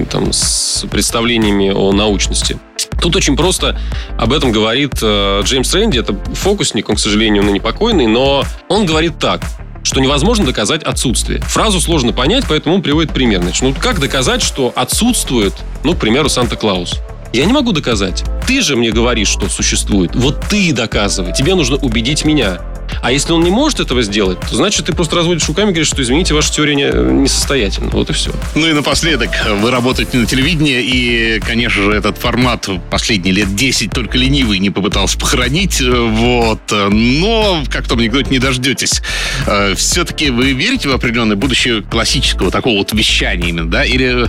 там, 0.10 0.32
с 0.32 0.86
представлениями 0.90 1.70
о 1.70 1.92
научности. 1.92 2.60
Тут 3.02 3.16
очень 3.16 3.36
просто 3.36 3.80
об 4.18 4.34
этом 4.34 4.52
говорит 4.52 4.94
э, 5.02 5.42
Джеймс 5.44 5.74
Рэнди. 5.74 6.00
Это 6.00 6.16
фокусник, 6.34 6.90
он, 6.90 6.96
к 6.96 7.00
сожалению, 7.00 7.44
ныне 7.44 7.60
покойный, 7.60 8.08
но 8.08 8.44
он 8.68 8.86
говорит 8.86 9.20
так 9.20 9.42
что 9.84 10.00
невозможно 10.00 10.46
доказать 10.46 10.84
отсутствие. 10.84 11.42
Фразу 11.42 11.82
сложно 11.82 12.14
понять, 12.14 12.46
поэтому 12.48 12.76
он 12.76 12.82
приводит 12.82 13.12
пример. 13.12 13.42
Значит, 13.42 13.62
ну 13.64 13.74
как 13.78 14.00
доказать, 14.00 14.42
что 14.42 14.72
отсутствует, 14.76 15.54
ну, 15.84 15.96
к 15.96 16.00
примеру, 16.00 16.30
Санта-Клаус? 16.30 17.00
Я 17.34 17.46
не 17.46 17.54
могу 17.54 17.72
доказать. 17.72 18.26
Ты 18.46 18.62
же 18.62 18.76
мне 18.76 18.92
говоришь, 18.92 19.30
что 19.30 19.48
существует. 19.48 20.16
Вот 20.16 20.42
ты 20.50 20.74
доказывай. 20.74 21.34
Тебе 21.34 21.56
нужно 21.56 21.78
убедить 21.78 22.26
меня. 22.26 22.60
А 23.02 23.12
если 23.12 23.34
он 23.34 23.44
не 23.44 23.50
может 23.52 23.80
этого 23.80 24.02
сделать, 24.02 24.40
то 24.40 24.56
значит 24.56 24.86
ты 24.86 24.94
просто 24.94 25.16
разводишь 25.16 25.48
руками 25.48 25.70
и 25.70 25.72
говоришь, 25.74 25.88
что 25.88 26.02
извините, 26.02 26.34
ваша 26.34 26.52
теория 26.54 26.76
не- 26.76 27.22
несостоятельна. 27.22 27.90
Вот 27.92 28.10
и 28.10 28.14
все. 28.14 28.32
Ну 28.56 28.68
и 28.68 28.74
напоследок, 28.74 29.30
вы 29.60 29.72
работаете 29.72 30.18
на 30.18 30.26
телевидении, 30.26 30.82
и, 30.82 31.40
конечно 31.40 31.84
же, 31.84 31.92
этот 31.94 32.18
формат 32.18 32.68
последние 32.90 33.34
лет 33.34 33.56
10 33.56 33.92
только 33.92 34.18
ленивый 34.18 34.60
не 34.60 34.70
попытался 34.70 35.18
похоронить, 35.18 35.82
вот, 35.82 36.60
но 36.72 37.64
как 37.70 37.86
в 37.86 37.88
том 37.88 38.00
анекдоте 38.00 38.30
не 38.30 38.40
дождетесь. 38.40 39.02
Э, 39.48 39.74
Все-таки 39.76 40.30
вы 40.30 40.52
верите 40.54 40.90
в 40.90 40.94
определенное 40.94 41.36
будущее 41.36 41.82
классического 41.82 42.52
такого 42.52 42.78
вот 42.78 42.94
вещания 42.94 43.50
именно, 43.50 43.70
да, 43.70 43.84
или 43.86 44.28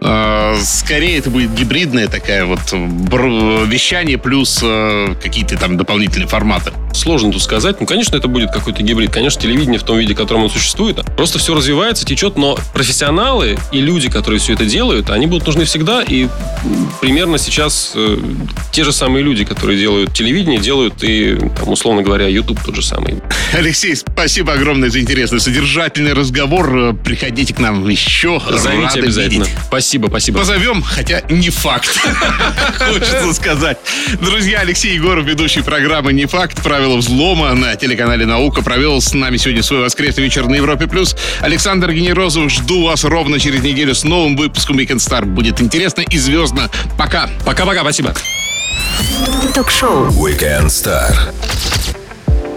э, 0.00 0.56
скорее 0.62 1.18
это 1.18 1.30
будет 1.30 1.54
гибридная 1.54 2.08
такая 2.08 2.44
вот 2.44 2.60
вещание 2.72 4.18
плюс 4.18 4.60
э, 4.62 5.14
какие-то 5.22 5.56
там 5.58 5.76
дополнительные 5.76 6.28
форматы? 6.28 6.72
Сложно 6.92 7.32
тут 7.32 7.42
сказать. 7.42 7.80
Ну, 7.80 7.86
конечно, 7.86 7.95
это 8.16 8.28
будет 8.28 8.50
какой-то 8.50 8.82
гибрид. 8.82 9.10
Конечно, 9.10 9.40
телевидение 9.40 9.78
в 9.78 9.82
том 9.82 9.98
виде, 9.98 10.14
в 10.14 10.16
котором 10.16 10.42
оно 10.42 10.48
существует. 10.50 10.98
Просто 11.16 11.38
все 11.38 11.54
развивается, 11.54 12.04
течет, 12.04 12.36
но 12.36 12.58
профессионалы 12.72 13.58
и 13.72 13.80
люди, 13.80 14.10
которые 14.10 14.40
все 14.40 14.54
это 14.54 14.66
делают, 14.66 15.10
они 15.10 15.26
будут 15.26 15.46
нужны 15.46 15.64
всегда. 15.64 16.02
И 16.02 16.28
примерно 17.00 17.38
сейчас 17.38 17.92
э, 17.94 18.18
те 18.72 18.84
же 18.84 18.92
самые 18.92 19.22
люди, 19.22 19.44
которые 19.44 19.78
делают 19.78 20.12
телевидение, 20.12 20.58
делают 20.58 21.02
и, 21.02 21.38
там, 21.56 21.70
условно 21.70 22.02
говоря, 22.02 22.26
YouTube 22.26 22.60
тот 22.64 22.76
же 22.76 22.82
самый. 22.82 23.22
Алексей, 23.52 23.94
спасибо 23.96 24.52
огромное 24.52 24.90
за 24.90 25.00
интересный, 25.00 25.40
содержательный 25.40 26.12
разговор. 26.12 26.94
Приходите 27.04 27.54
к 27.54 27.58
нам 27.58 27.88
еще. 27.88 28.40
Зовите 28.50 28.86
Рады 28.86 29.00
обязательно. 29.00 29.44
видеть. 29.44 29.58
Спасибо, 29.66 30.06
спасибо. 30.08 30.38
Позовем, 30.38 30.82
хотя 30.82 31.22
не 31.28 31.50
факт. 31.50 31.98
Хочется 32.78 33.32
сказать. 33.34 33.78
Друзья, 34.20 34.60
Алексей 34.60 34.94
Егоров, 34.94 35.24
ведущий 35.24 35.62
программы 35.62 36.12
«Не 36.12 36.26
факт. 36.26 36.62
Правила 36.62 36.96
взлома» 36.96 37.54
на 37.54 37.76
телеканале 37.76 38.26
«Наука» 38.26 38.62
провел 38.62 39.00
с 39.00 39.14
нами 39.14 39.36
сегодня 39.36 39.62
свой 39.62 39.80
воскресный 39.80 40.24
вечер 40.24 40.46
на 40.46 40.54
Европе+. 40.56 40.86
плюс. 40.86 41.16
Александр 41.40 41.92
Генерозов, 41.92 42.50
жду 42.50 42.84
вас 42.84 43.04
ровно 43.04 43.38
через 43.38 43.62
неделю 43.62 43.94
с 43.94 44.04
новым 44.04 44.36
выпуском 44.36 44.78
Weekend 44.78 44.96
Star. 44.98 45.24
Будет 45.24 45.60
интересно 45.60 46.02
и 46.02 46.18
звездно. 46.56 46.70
Пока. 46.96 47.28
Пока-пока, 47.44 47.80
спасибо. 47.80 48.14
Ток-шоу. 49.54 50.08
Weekend 50.08 50.66
Star. 50.66 51.14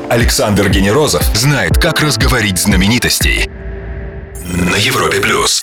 Александр 0.09 0.69
Генерозов 0.69 1.23
знает, 1.35 1.77
как 1.77 2.01
разговорить 2.01 2.57
знаменитостей. 2.57 3.49
На 4.43 4.75
Европе 4.75 5.19
плюс. 5.19 5.61